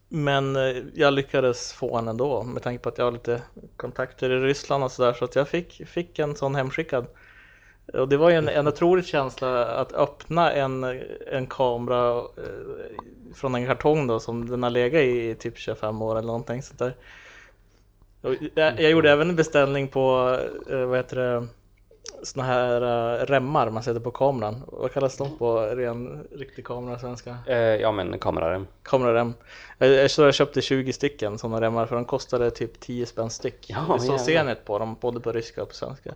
[0.10, 3.42] men eh, jag lyckades få en ändå med tanke på att jag har lite
[3.78, 7.08] kontakter i Ryssland och sådär så att jag fick, fick en sån hemskickad.
[7.94, 13.56] Och det var ju en, en otrolig känsla att öppna en, en kamera, eh, från
[13.56, 16.80] en kartong då som den har legat i i typ 25 år eller någonting sånt
[16.80, 16.96] där.
[18.22, 20.38] Och jag, jag gjorde även en beställning på,
[20.70, 21.48] eh, vad heter det,
[22.24, 24.64] såna här eh, remmar man sätter på kameran.
[24.68, 27.38] Vad kallas de på ren riktig kamera svenska?
[27.48, 28.68] Eh, ja men kamerarem.
[28.84, 29.34] Kamerarem.
[29.78, 33.66] Jag, jag, köpte 20 stycken sådana remmar för de kostade typ 10 spänn styck.
[33.70, 34.18] Ja, det står.
[34.18, 36.14] Zenit på dem, både på ryska och på svenska.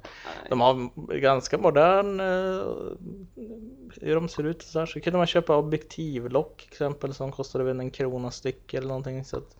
[0.49, 2.25] De har ganska modern eh,
[4.01, 4.85] hur de ser ut och så, här.
[4.85, 9.25] så kunde man köpa objektivlock exempel som kostade väl en krona styck eller någonting.
[9.25, 9.57] Så att,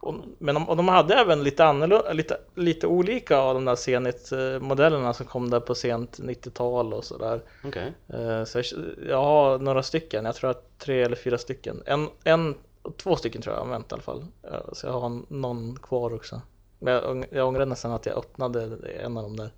[0.00, 3.74] och, men de, och de hade även lite annorlunda, lite, lite olika av de där
[3.76, 7.40] Zenit-modellerna som kom där på sent 90-tal och sådär.
[7.64, 7.92] Okej.
[8.08, 8.64] Eh, Så jag,
[9.08, 11.82] jag har några stycken, jag tror att tre eller fyra stycken.
[11.86, 12.54] En, en
[12.96, 14.24] två stycken tror jag har använt i alla fall.
[14.42, 16.40] Eh, Så jag har någon kvar också.
[16.78, 18.62] Men jag, jag ångrar nästan att jag öppnade
[19.00, 19.50] en av dem där.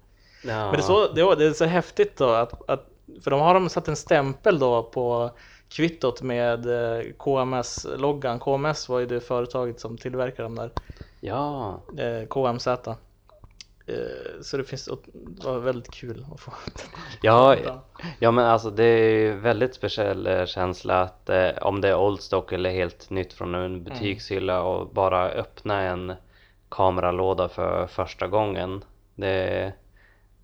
[0.45, 0.65] Ja.
[0.65, 2.87] Men det är, så, det, det är så häftigt då att, att
[3.25, 5.31] för de har de satt en stämpel då på
[5.71, 8.39] kvittot med eh, KMS-loggan.
[8.39, 10.71] KMS var ju det företaget som tillverkar de där.
[11.21, 11.81] Ja.
[11.99, 12.67] Eh, KMZ.
[12.67, 12.95] Eh,
[14.41, 16.53] Så det finns, det var väldigt kul att få.
[17.23, 17.57] Ja,
[18.19, 21.31] ja men alltså det är ju väldigt speciell känsla att
[21.63, 26.13] om det är old stock eller helt nytt från en butikshylla och bara öppna en
[26.69, 28.85] kameralåda för första gången.
[29.15, 29.73] Det,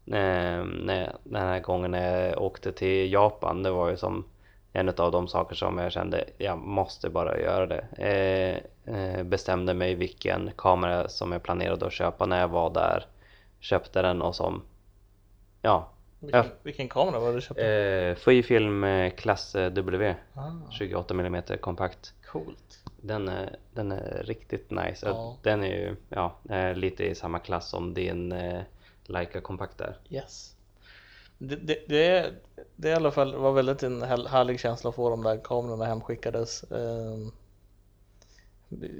[0.04, 4.24] när, den här gången när jag åkte till Japan, det var ju som
[4.76, 7.84] en av de saker som jag kände, jag måste bara göra det.
[7.98, 13.06] Eh, eh, bestämde mig vilken kamera som jag planerade att köpa när jag var där.
[13.60, 14.62] Köpte den och som,
[15.62, 15.88] ja,
[16.20, 17.66] Vilken, vilken kamera var det du köpte?
[17.66, 22.14] Eh, Fujifilm eh, klass eh, W Ah, 28 mm kompakt.
[22.32, 22.78] coolt.
[23.00, 25.06] Den är, den är riktigt nice.
[25.08, 25.36] Ja.
[25.42, 28.62] Den är ju ja, eh, lite i samma klass som din eh,
[29.06, 29.96] Leica kompakt där.
[30.08, 30.55] Yes.
[31.39, 32.32] Det, det, det, är-
[32.76, 36.62] det i alla fall var väldigt en härlig känsla att få de där kamerorna hemskickades.
[36.72, 37.32] Ehm,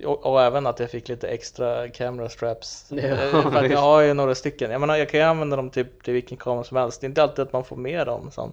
[0.05, 2.87] och, och även att jag fick lite extra camera straps.
[2.91, 4.71] Ja, Eh, för jag har ju några stycken.
[4.71, 7.01] Jag menar jag kan ju använda dem typ till vilken kamera som helst.
[7.01, 8.31] Det är inte alltid att man får med dem.
[8.31, 8.53] Som.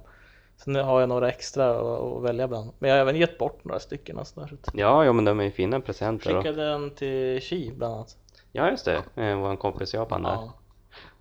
[0.57, 1.71] Så nu har jag några extra
[2.17, 2.71] att, välja bland.
[2.79, 4.17] Men jag har även gett bort några stycken.
[4.17, 4.57] Och sådär.
[4.73, 6.35] Ja, ja men de är ju fina presenter.
[6.37, 8.17] Och, Skickade en till Xi bland annat.
[8.51, 10.29] ja just det, eh, vår kompis i Japan där.
[10.29, 10.53] Ja.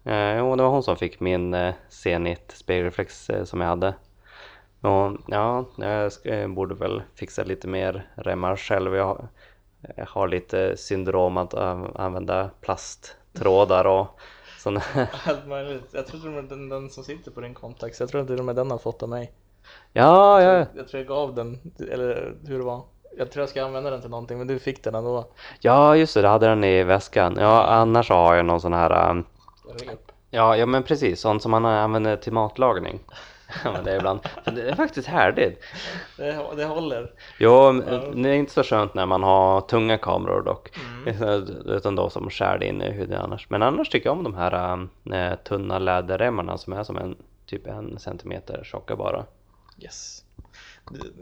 [0.04, 3.94] Eh, jo, det var hon som fick min eh, Zenit spegelreflex eh, som jag hade.
[4.80, 8.94] Och, ja, jag eh, borde väl fixa lite mer remmar själv.
[8.94, 9.28] Jag har,
[9.96, 14.20] jag har lite syndrom att använda plasttrådar och
[14.58, 14.82] sådana.
[15.26, 15.88] Allt möjligt.
[15.92, 18.38] Jag tror till och med den, den som sitter på din kontakt, jag tror till
[18.38, 19.32] och med den har fått av mig.
[19.92, 22.82] Ja, ja, Jag tror jag gav den, eller hur det var.
[23.18, 25.24] Jag tror jag ska använda den till någonting, men du fick den ändå.
[25.60, 27.36] ja, just det, jag hade den i väskan.
[27.40, 29.24] Ja, annars har jag någon sån här, ähm,
[29.78, 30.12] Rep.
[30.30, 33.00] ja, ja men precis, sånt som man använder till matlagning.
[33.64, 34.20] Men det är ibland.
[34.44, 35.62] Det är faktiskt härligt.
[36.16, 37.12] Det, det håller.
[37.38, 37.72] Jo,
[38.14, 40.70] det är inte så skönt när man har tunga kameror dock.
[41.06, 41.46] Mm.
[41.66, 43.50] Utan då som skär in i huden annars.
[43.50, 47.16] Men annars tycker jag om de här äh, tunna läderremmarna som är som en
[47.46, 49.24] typ en centimeter tjocka bara.
[49.78, 50.24] Yes.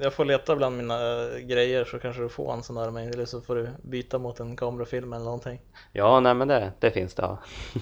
[0.01, 3.09] Jag får leta bland mina eh, grejer så kanske du får en sån där mig,
[3.09, 5.61] eller så får du byta mot en kamerafilm eller någonting.
[5.93, 7.23] Ja, nej men det, det finns det.
[7.23, 7.39] Ja.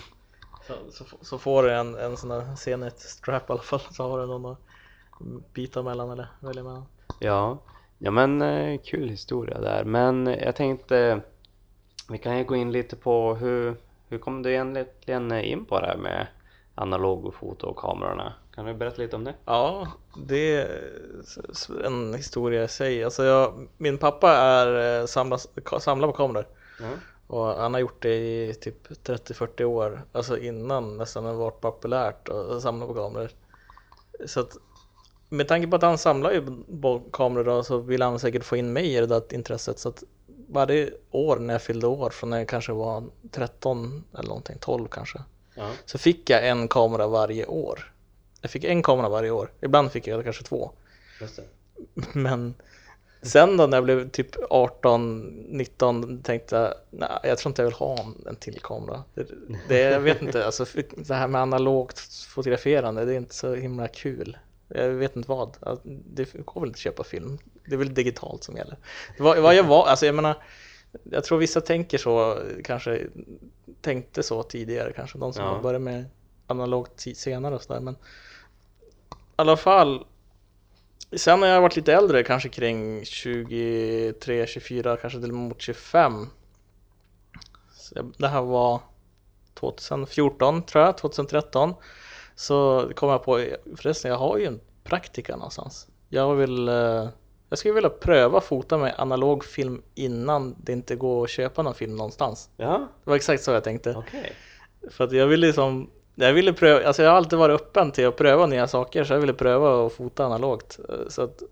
[0.69, 4.09] Så, så, så får du en, en sån där Zenit strap i alla fall, så
[4.09, 4.59] har du någon att
[5.53, 6.85] byta mellan eller välja mellan.
[7.19, 7.59] Ja,
[7.99, 9.85] ja men eh, kul historia där.
[9.85, 11.21] Men jag tänkte
[12.11, 13.77] vi kan ju gå in lite på hur,
[14.09, 16.27] hur kom du egentligen in på det här med
[16.75, 18.33] analogfoto och kamerorna?
[18.55, 19.35] Kan du berätta lite om det?
[19.45, 19.87] Ja,
[20.27, 20.91] det är
[21.85, 23.05] en historia i sig.
[23.05, 26.47] Alltså jag, min pappa är eh, samlar, ka- samlar på kameror
[26.81, 26.91] Ja.
[27.29, 28.15] Och han har gjort det
[28.49, 33.31] i typ 30-40 år, alltså innan nästan det varit populärt att samla på kameror.
[34.27, 34.57] Så att
[35.29, 36.47] med tanke på att han samlar ju
[36.83, 39.79] på kameror då, så vill han säkert få in mig i det där intresset.
[39.79, 40.03] Så att
[40.49, 44.89] varje år när jag fyllde år, från när jag kanske var 13 eller någonting, 12
[44.89, 45.23] kanske,
[45.55, 45.71] Ja.
[45.85, 47.93] så fick jag en kamera varje år.
[48.41, 49.53] Jag fick en kamera varje år.
[49.61, 50.71] Ibland fick jag kanske två.
[52.13, 52.55] Men
[53.23, 57.67] sen då när jag blev typ 18, 19 tänkte jag, nej jag tror inte jag
[57.67, 59.05] vill ha en, till kamera.
[59.15, 59.27] Det,
[59.69, 60.65] det, jag vet inte, alltså
[60.97, 61.99] det här med analogt
[62.29, 64.37] fotograferande, det är inte så himla kul.
[64.69, 65.57] Jag vet inte vad.
[65.61, 67.39] Alltså, Det går väl inte att köpa film.
[67.67, 68.77] Det är väl digitalt som gäller.
[69.19, 70.43] Vad, vad jag var, alltså jag menar,
[71.03, 73.07] jag tror vissa tänker så, kanske
[73.81, 75.61] tänkte så tidigare kanske, de som Ja.
[75.63, 76.05] börjat med
[76.47, 77.81] analogt senare och sådär.
[77.81, 80.05] Men i alla fall,
[81.17, 86.27] sen när jag varit lite äldre, kanske kring 23, 24, kanske till och mot 25.
[87.73, 88.81] Så det här var
[89.55, 91.75] 2014 tror jag, 2013.
[92.35, 93.45] Så kom jag på,
[93.77, 95.89] förresten jag har ju en praktika någonstans.
[96.09, 97.09] Jag vill, eh,
[97.49, 101.75] Jag skulle vilja pröva fota med analog film innan det inte går att köpa någon
[101.75, 102.51] film någonstans.
[102.57, 103.95] Ja, Det var exakt så jag tänkte.
[103.97, 104.33] okej.
[104.91, 105.91] För att jag ville liksom
[106.27, 109.13] jag ville pröva, alltså jag har alltid varit öppen till att pröva nya saker så
[109.13, 110.79] jag ville pröva att fota analogt.
[111.09, 111.43] Så att,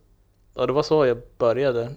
[0.55, 1.91] ja, det var så jag började.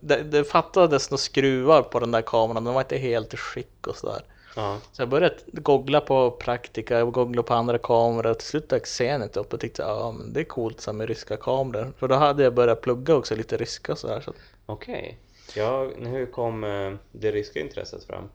[0.00, 3.86] Det, det fattades några skruvar på den där kameran, den var inte helt i skick
[3.86, 4.22] och sådär.
[4.56, 8.68] Ja, Så jag började googla på praktika, jag googlade på andra kameror och till slut
[8.68, 11.92] dök Zenit upp och tyckte ja men det är coolt så här med ryska kameror.
[11.98, 14.20] För då hade jag börjat plugga också lite ryska och sådär.
[14.20, 14.32] Så,
[14.66, 15.18] okej.
[15.56, 18.28] Ja, hur kom eh, det ryska intresset fram?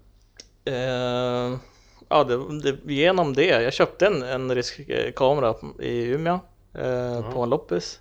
[0.66, 1.58] eh,
[2.12, 3.46] ja, det, det, genom det.
[3.46, 6.40] Jag köpte en, en rysk eh, kamera i Umeå
[6.74, 8.00] eh, på en loppis.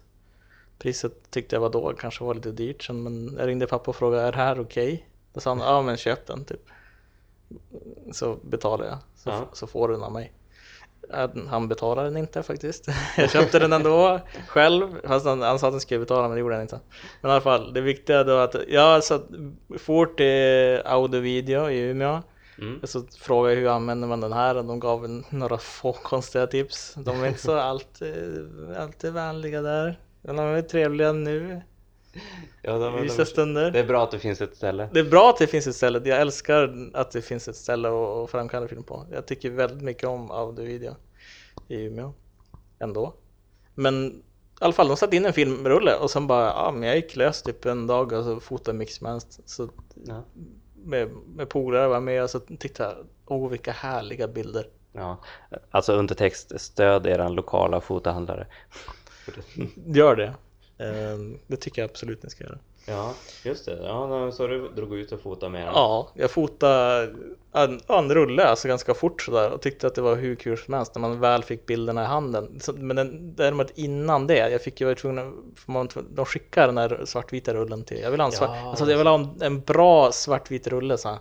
[0.79, 3.97] Priset tyckte jag var då kanske var lite dyrt sen, men jag ringde pappa och
[3.97, 5.07] frågade är det här okej?
[5.33, 6.61] Då sa han ja men köp den typ.
[8.13, 9.49] Så betalar jag så, Ja.
[9.53, 10.33] så får du den av mig.
[11.15, 12.87] Äh, Han betalade den inte faktiskt.
[13.17, 15.01] Jag köpte den ändå själv.
[15.05, 16.81] Fast han, han sa att han skulle betala men det gjorde han inte.
[17.21, 19.25] Men i alla fall, det viktiga då att jag satt
[19.79, 22.23] fort till audio video i Umeå.
[22.61, 22.81] Mm.
[22.85, 26.95] Så frågade jag hur använder man den här och de gav några få konstiga tips.
[26.95, 30.01] De är inte så alltid, alltid vänliga där.
[30.23, 31.63] Men de är trevliga nu
[32.63, 33.71] Ja, de, i de, vissa stunder.
[33.71, 34.89] det är bra att det finns ett ställe.
[34.93, 36.01] Det är bra att det finns ett ställe.
[36.05, 39.07] Jag älskar att det finns ett ställe att framkalla film på.
[39.13, 40.95] Jag tycker väldigt mycket om audio
[41.69, 42.13] i Umeå.
[42.79, 43.15] Ändå.
[43.75, 46.97] Men i alla fall, de satte in en filmrulle och sen bara, ja men jag
[46.97, 49.41] gick lös typ en dag och så fotade Mixmanst.
[49.49, 49.69] Så
[50.05, 50.25] Ja.
[50.85, 51.89] Med, med polare
[52.29, 54.67] så tittade jag, åh vilka härliga bilder.
[54.93, 55.19] Ja.
[55.71, 58.47] Alltså undertext, stöd er lokala fotohandlare.
[59.87, 60.35] Gör det.
[60.85, 62.59] Ehm, Det tycker jag absolut ni ska göra.
[62.87, 63.15] Ja,
[63.45, 63.79] just det.
[63.83, 65.75] Ja, så du drog ut och fotade med den.
[65.75, 67.15] Ja, jag fotade
[67.53, 70.75] en, en rulle alltså ganska fort sådär och tyckte att det var hur kul som
[70.75, 72.61] helst när man väl fick bilderna i handen.
[72.61, 76.67] Så, men den, däremot innan det, jag fick ju vara tvungen att, man, de skickar
[76.67, 79.15] den här svartvita rullen till, jag vill ha en, svart, Ja, alltså, jag vill ha
[79.15, 81.19] en, en bra svartvit rulle så.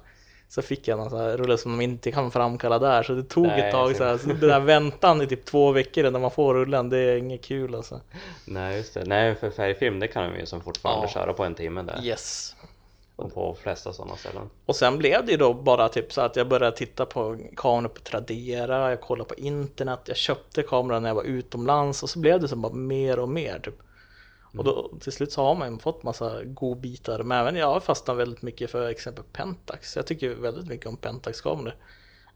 [0.49, 3.23] Så fick jag en sån här rulle som de inte kan framkalla där så det
[3.23, 6.19] tog Nej, ett tag så, här, så den där väntan i typ två veckor när
[6.19, 7.99] man får rullen, det är inget kul alltså.
[8.45, 9.03] Nej, just det.
[9.05, 11.09] Nej, för färgfilm det kan de ju som fortfarande Ja.
[11.13, 11.99] köra på en timme där.
[12.03, 12.55] Yes.
[13.15, 14.49] Och på flesta sådana ställen.
[14.65, 17.89] Och sen blev det ju då bara typ så att jag började titta på kameror
[17.89, 22.19] på Tradera, jag kollade på internet, jag köpte kameran när jag var utomlands och så
[22.19, 23.75] blev det som bara mer och mer typ.
[24.57, 27.79] Och då till slut så har man ju fått massa godbitar, men även jag har
[27.79, 29.95] fastnat väldigt mycket för exempel Pentax.
[29.95, 31.75] Jag tycker väldigt mycket om Pentax-kameror.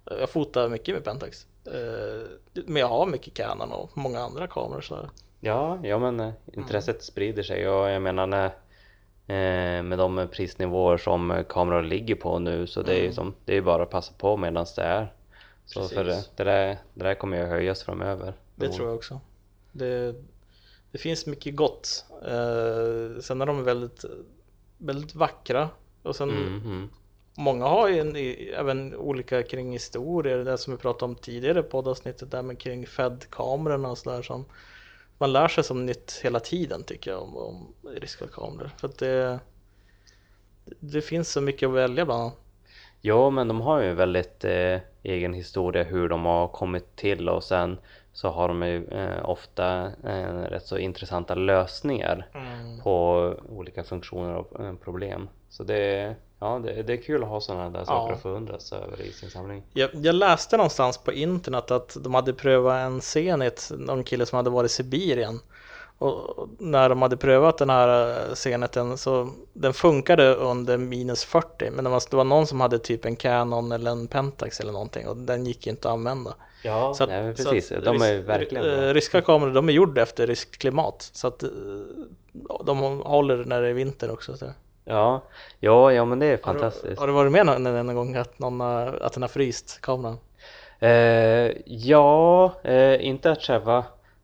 [0.06, 1.48] Jag fotar mycket med Pentax.
[1.66, 2.28] Eh,
[2.66, 5.10] Men jag har mycket Canon och många andra kameror så.
[5.40, 8.46] Ja, ja men eh, intresset sprider sig och jag menar när,
[9.28, 13.58] eh, med de prisnivåer som kameror ligger på nu så det är ju som, det
[13.58, 15.14] är bara att passa på medan det är.
[15.66, 18.34] Så för det, det, där, det där kommer ju höjas framöver.
[18.56, 19.20] Det tror jag också.
[19.72, 20.16] Det,
[20.94, 22.06] det finns mycket gott.
[22.26, 24.06] Eh, sen är de väldigt,
[24.78, 25.70] väldigt vackra.
[26.04, 26.90] Och sen Mm, mm.
[27.38, 28.16] många har ju en,
[28.60, 30.38] även olika kring historier.
[30.38, 34.46] Det som vi pratade om tidigare poddavsnittet där med kring Fed-kamerorna och sådär som
[35.18, 38.72] man lär sig som nytt hela tiden tycker jag om, om ryska kameror.
[38.78, 39.40] För att det,
[40.80, 42.32] det finns så mycket att välja bland.
[43.02, 47.30] Ja, men de har ju en väldigt eh, egen historia hur de har kommit till
[47.30, 47.78] och sen
[48.14, 52.28] så har de ju eh, ofta eh, rätt så intressanta lösningar
[52.84, 53.18] på
[53.50, 55.30] olika funktioner och eh, problem.
[55.50, 58.16] Så det, ja, det, det är kul att ha sådana där saker Ja.
[58.16, 59.64] att förundras över i sin samling.
[59.74, 64.36] Jag, jag läste någonstans på internet att de hade prövat en Zenit, någon kille som
[64.38, 65.40] hade varit i Sibirien.
[65.98, 71.70] Och när de hade prövat den här eh, Zeniten så den funkade under minus 40
[71.72, 74.72] men det var, det var någon som hade typ en Canon eller en Pentax eller
[74.72, 76.34] någonting och den gick inte att använda.
[76.64, 77.72] Ja, Så att- nej, så precis.
[77.72, 78.94] att de är verkligen eh.
[78.94, 81.50] Ryska kameror de är gjorda efter ryskt klimat så att eh,
[82.66, 84.38] de håller när det är vinter också.
[84.38, 84.46] Så.
[84.86, 85.22] Ja,
[85.60, 87.00] ja, ja, men det är Har, du, fantastiskt.
[87.00, 90.18] har du varit med någon, någon gång att, någon, att den har fryst kameran?
[90.80, 93.84] Eh, ja, eh, inte att själva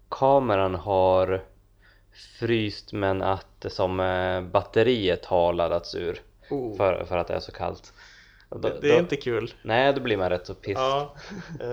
[0.10, 1.42] kameran har
[2.40, 6.78] fryst men att som eh, batteriet har laddats ur Oh.
[6.78, 7.94] för, för att det är så kallt.
[8.50, 9.54] Då- Det, det är då- inte kul.
[9.62, 10.78] Nej, då blir man rätt så piss.
[10.78, 11.16] Ja,
[11.60, 11.68] eh,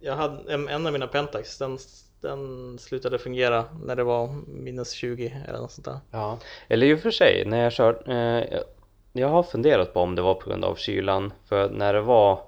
[0.00, 1.78] jag hade en, en av mina Pentax, den,
[2.20, 5.98] den slutade fungera när det var minus 20 eller något sånt där.
[6.10, 8.64] Ja, eller i och för sig, när jag kör, eh, jag-
[9.12, 12.40] jag har funderat på om det var på grund av kylan, för när det var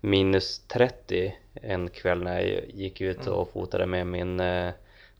[0.00, 4.72] minus 30 en kväll när jag gick ut och fotade med min eh,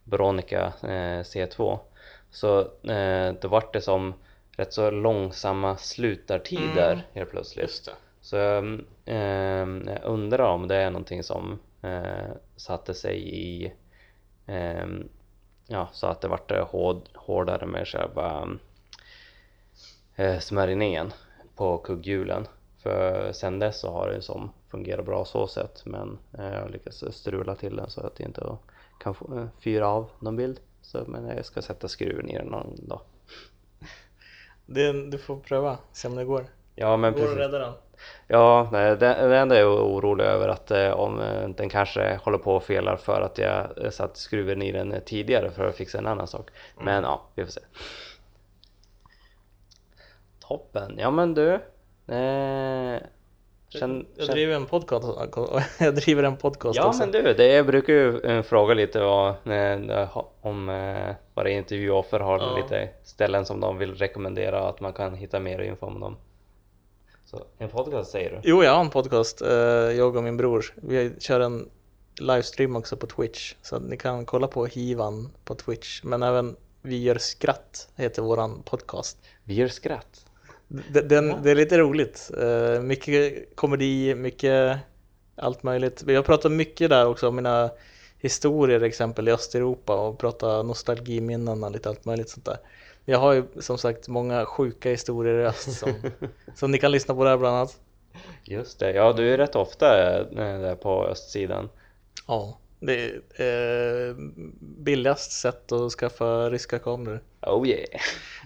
[0.04, 1.78] Veronica eh, C2
[2.30, 4.14] så eh, då vart det som
[4.56, 7.04] rätt så långsamma slutartider Mm.
[7.12, 7.84] helt plötsligt.
[7.84, 7.92] Det.
[8.20, 8.36] Så
[9.04, 13.72] ehm, jag undrar om det är någonting som eh, satte sig i
[14.46, 15.08] ehm,
[15.66, 18.48] ja, så att det vart hård, hårdare med själva
[20.16, 21.12] eh, smörjningen
[21.56, 22.46] på kugghjulen.
[22.82, 27.04] För sen dess så har det som fungerat bra så sätt men jag har lyckats
[27.10, 28.56] strula till den så att jag inte
[28.98, 30.60] kan få, eh, fyra av någon bild.
[30.82, 33.00] Så, men jag ska sätta skruven i den någon dag.
[34.66, 36.46] Det, du får pröva, se om det går.
[36.74, 37.38] Ja men Går att precis.
[37.38, 37.72] rädda den?
[38.28, 42.20] Ja, nej, det, det enda jag är orolig över att eh, om eh, den kanske
[42.22, 45.76] håller på och felar för att jag eh, satt skruven i den tidigare för att
[45.76, 46.50] fixa en annan sak.
[46.80, 47.60] Men ja, vi får se.
[50.40, 51.52] Toppen, ja men du.
[52.14, 53.00] Eh,
[53.80, 55.08] känn, Jag känn, driver en podcast,
[55.80, 57.00] jag driver en podcast ja också.
[57.00, 62.20] men du, det, jag brukar ju eh, fråga lite vad, eh, om eh, våra intervjuoffer
[62.20, 62.56] har Ja.
[62.56, 66.16] lite ställen som de vill rekommendera att man kan hitta mer info om dem.
[67.24, 68.40] Så en podcast säger du?
[68.50, 69.40] Jo, jag har en podcast,
[69.96, 70.64] jag och min bror.
[70.76, 71.70] Vi kör en
[72.20, 73.54] livestream också på Twitch.
[73.62, 76.02] Så ni kan kolla på Hivan på Twitch.
[76.04, 79.18] Men även Vi gör skratt heter våran podcast.
[79.44, 80.23] Vi gör skratt.
[80.68, 82.30] D- Den, det är lite roligt.
[82.40, 84.78] Eh, mycket komedi, mycket
[85.36, 86.02] allt möjligt.
[86.02, 87.70] Vi har pratat mycket där också om mina
[88.18, 92.56] historier exempel i Östeuropa och pratat nostalgiminnen och lite allt möjligt sånt där.
[93.04, 95.92] Jag har ju som sagt många sjuka historier i öst som,
[96.54, 97.76] som ni kan lyssna på där bland annat.
[98.44, 101.68] Just det, ja du är rätt ofta eh, där på östsidan.
[102.26, 104.14] Ja, det är eh,
[104.60, 107.20] billigast sätt att skaffa ryska kameror.
[107.42, 108.00] Oh yeah!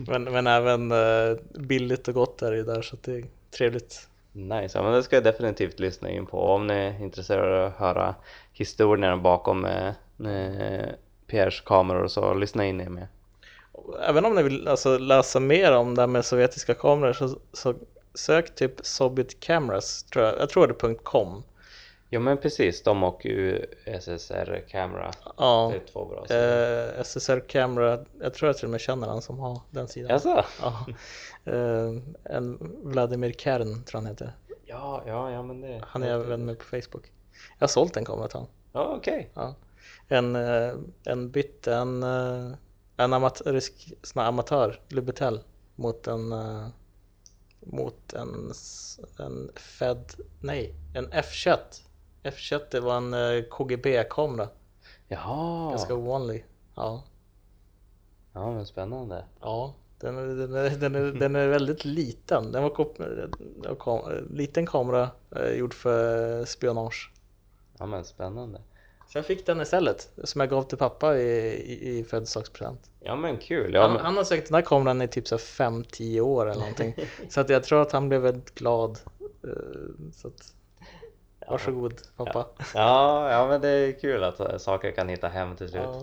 [0.06, 4.08] Men, men även eh, billigt och gott är det ju där så det är trevligt.
[4.32, 7.66] Nice, ja, men det ska jag definitivt lyssna in på om ni är intresserade av
[7.66, 8.14] att höra
[8.52, 9.88] historierna bakom eh,
[10.26, 10.88] eh,
[11.26, 13.06] Pierres kameror så lyssna in er med.
[14.08, 17.74] Även om ni vill alltså, läsa mer om det här med sovjetiska kameror så, så
[18.14, 21.42] sök typ Soviet Cameras, tror jag, jag tror det är .com.
[22.10, 26.42] Ja men precis, de och USSR Camera, Ja, det är två bra sidor.
[26.42, 30.10] eh, SSR Camera, jag tror jag till och med känner han som har den sidan.
[30.10, 30.44] Jaså?
[30.60, 30.86] Ja.
[31.44, 31.90] Eh,
[32.24, 34.32] en Vladimir Kern tror han heter.
[34.66, 35.82] Ja, ja, ja men det...
[35.86, 37.12] Han är även med på Facebook.
[37.58, 38.52] Jag har sålt en kamera till honom.
[38.72, 39.30] Ja okej.
[39.34, 39.54] Ja.
[40.08, 42.52] En, eh, en bytte en, eh,
[42.96, 45.40] en amatörisk sån här amatör, Lubitel,
[45.76, 46.66] mot en eh,
[47.60, 48.52] mot en,
[49.18, 50.04] en Fed,
[50.40, 51.58] nej, en F21.
[52.22, 54.48] F21 det var en eh, KGB-kamera,
[55.08, 56.44] Jaha, ganska ovanlig.
[56.74, 57.04] Ja,
[58.32, 59.24] ja men spännande.
[59.40, 59.74] ja.
[60.00, 62.52] Den, är- den, är, den, är, den är väldigt liten.
[62.52, 67.12] Den var kop- eh, kam- liten kamera eh, gjord för spionage.
[67.78, 68.60] Ja men spännande.
[69.08, 72.90] Så jag fick den istället, som jag gav till pappa i, i, i födelsedagspresent.
[73.00, 73.74] Ja men kul.
[73.74, 74.04] Ja, han, men...
[74.04, 76.94] han har säkert den här kameran i typ så 5-10 år eller någonting.
[77.28, 78.98] så att jag tror att han blev väldigt glad.
[79.44, 79.50] Eh,
[80.12, 80.54] Så att,
[81.50, 82.46] varsågod pappa.
[82.74, 85.82] Ja, ja men det är kul att eh, saker kan hitta hem till slut.
[85.84, 86.00] Ja.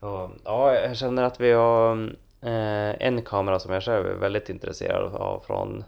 [0.08, 1.96] Och, ja, jag känner att vi har
[2.40, 5.84] eh, en kamera som jag själv är väldigt intresserad av från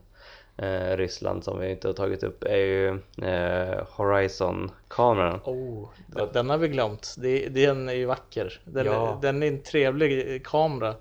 [0.56, 2.88] eh, Ryssland som vi inte har tagit upp är ju
[3.22, 5.40] eh, Horizon-kameran.
[5.44, 7.14] Oh, den, den har vi glömt.
[7.18, 8.60] Det, den är ju vacker.
[8.64, 9.16] Den, Ja.
[9.16, 10.94] är, den är en trevlig kamera.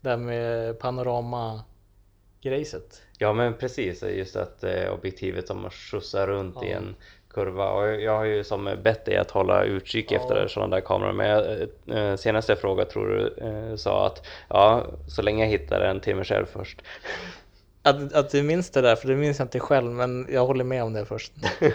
[0.00, 3.02] Där med panorama-grejset.
[3.18, 6.76] Ja men precis, just att eh, objektivet som skjutsar runt i Ja.
[6.76, 6.94] en
[7.30, 10.16] kurva och jag har ju som bett dig att hålla utkik Ja.
[10.20, 11.60] efter sådana där kameror men jag,
[12.10, 16.16] eh, senaste fråga tror du eh, sa att ja, så länge jag hittar en till
[16.16, 16.82] mig själv först.
[17.82, 20.64] Att, att du minns det där, för det minns jag inte själv, men jag håller
[20.64, 21.32] med om det först.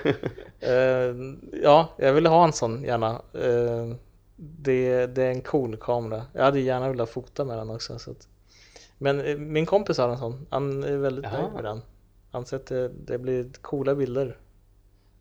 [0.59, 1.15] Eh,
[1.63, 3.09] ja, jag ville ha en sån gärna.
[3.33, 3.95] Eh,
[4.35, 6.25] det, det är en cool kamera.
[6.33, 7.99] Jag hade gärna velat fota med den också.
[7.99, 8.27] Så att.
[9.03, 10.47] Men eh, min kompis har en sån.
[10.49, 11.41] Han är väldigt Jaha.
[11.41, 11.81] nöjd med den.
[12.31, 14.37] Han säger att det, det blir coola bilder.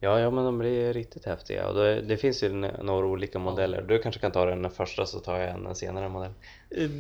[0.01, 2.49] Ja, ja men de blir riktigt häftiga och det, det finns ju
[2.83, 3.83] några olika modeller.
[3.83, 6.33] Du kanske kan ta den första så tar jag en senare modell.
[6.71, 6.91] Eh,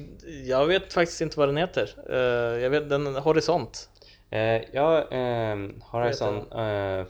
[0.49, 1.95] Jag vet faktiskt inte vad den heter.
[2.11, 3.89] Eh, Jag vet den Horisont.
[4.73, 7.07] Ja, eh, Horizon, eh,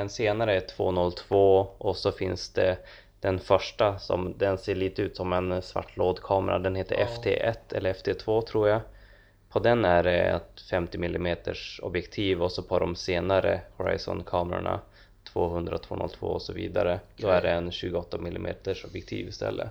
[0.00, 2.78] en senare är 202 och så finns det
[3.20, 6.58] den första som den ser lite ut som en svart lådkamera.
[6.58, 7.06] Den heter Ja.
[7.06, 8.80] FT1 eller FT2 tror jag.
[9.48, 11.36] På den är det ett 50 mm
[11.82, 14.80] objektiv och så på de senare Horizon-kamerorna
[15.32, 17.00] 200, 202 och så vidare.
[17.16, 17.38] Då Okej.
[17.38, 18.46] är det en 28 mm
[18.84, 19.68] objektiv istället.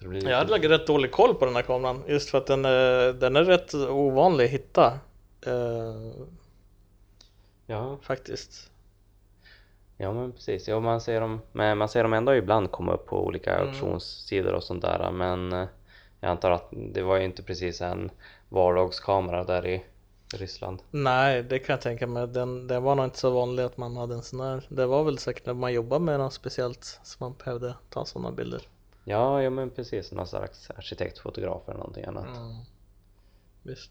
[0.00, 2.02] Lite- Jag hade lagt rätt dålig koll på den här kameran.
[2.08, 4.98] Just för att den är, den är rätt ovanlig att hitta.
[5.46, 6.24] eh,
[7.66, 8.70] Ja, faktiskt.
[9.96, 13.06] Ja men precis, ja, man, ser dem, men man ser dem ändå ibland komma upp
[13.06, 13.68] på olika Mm.
[13.68, 15.68] auktionssidor och sånt där men eh,
[16.20, 18.10] jag antar att det var ju inte precis en
[18.48, 19.84] vardagskamera där i
[20.34, 20.82] Ryssland.
[20.90, 22.28] Nej, det kan jag tänka mig.
[22.28, 24.66] Den, den var nog inte så vanlig att man hade en sån här.
[24.68, 28.32] Det var väl säkert när man jobbade med något speciellt som man behövde ta sådana
[28.32, 28.62] bilder.
[29.04, 32.36] Ja, ja men precis, någon slags arkitektfotograf eller någonting annat.
[32.36, 32.54] Mm.
[33.62, 33.90] Visst.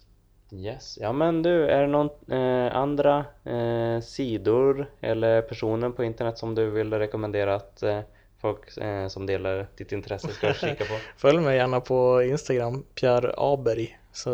[0.52, 6.38] Yes, ja men du, är det någon eh, andra eh, sidor eller personer på internet
[6.38, 8.00] som du vill rekommendera att eh,
[8.42, 10.98] folk eh, som delar ditt intresse ska kika på?
[11.18, 14.32] Följ mig gärna på Instagram, Pierre Aberg, så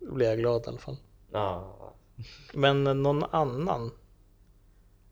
[0.00, 0.96] blir jag glad i alla fall.
[1.32, 1.76] Ja,
[2.54, 3.90] Men någon annan?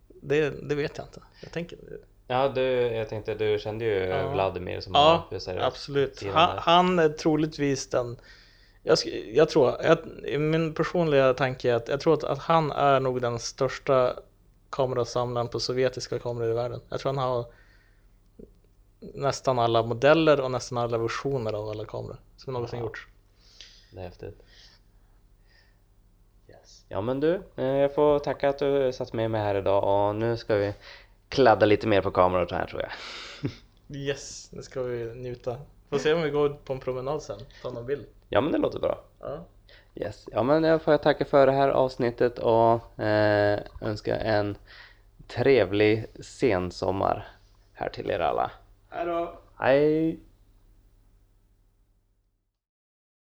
[0.09, 1.21] Det, det vet jag inte.
[1.43, 1.79] Jag tänker...
[2.27, 4.33] ja du, jag tänkte du kände ju Ja.
[4.33, 5.29] Vladimir som Ja,
[5.61, 6.23] absolut.
[6.33, 8.17] Han, han är troligtvis den...
[8.89, 8.99] Jag,
[9.33, 9.99] jag tror, jag,
[10.41, 14.15] min personliga tanke är att jag tror att, att han är nog den största
[14.71, 16.81] kamerasamlaren på sovjetiska kameror i världen.
[16.89, 17.47] Jag tror han har
[19.01, 22.85] nästan alla modeller och nästan alla versioner av alla kameror som någonsin Ja.
[22.85, 23.07] gjorts.
[23.93, 24.43] Det är häftigt.
[26.49, 26.85] Yes.
[26.89, 30.15] Ja men du, eh, jag får tacka att du satt med mig här idag och
[30.15, 30.75] nu ska vi
[31.29, 32.91] kladda lite mer på kameror här tror jag.
[33.97, 35.59] Yes, nu ska vi njuta.
[35.91, 38.07] Får se om vi går på en promenad sen, ta någon bild.
[38.29, 38.99] Ja men det låter bra.
[39.21, 39.45] Ja.
[39.95, 40.29] Yes.
[40.33, 44.57] Ja men jag får tacka för det här avsnittet och eh, önska en
[45.27, 47.29] trevlig sensommar
[47.73, 48.51] här till er alla.
[48.91, 49.39] Hej då!
[49.59, 50.21] Hej!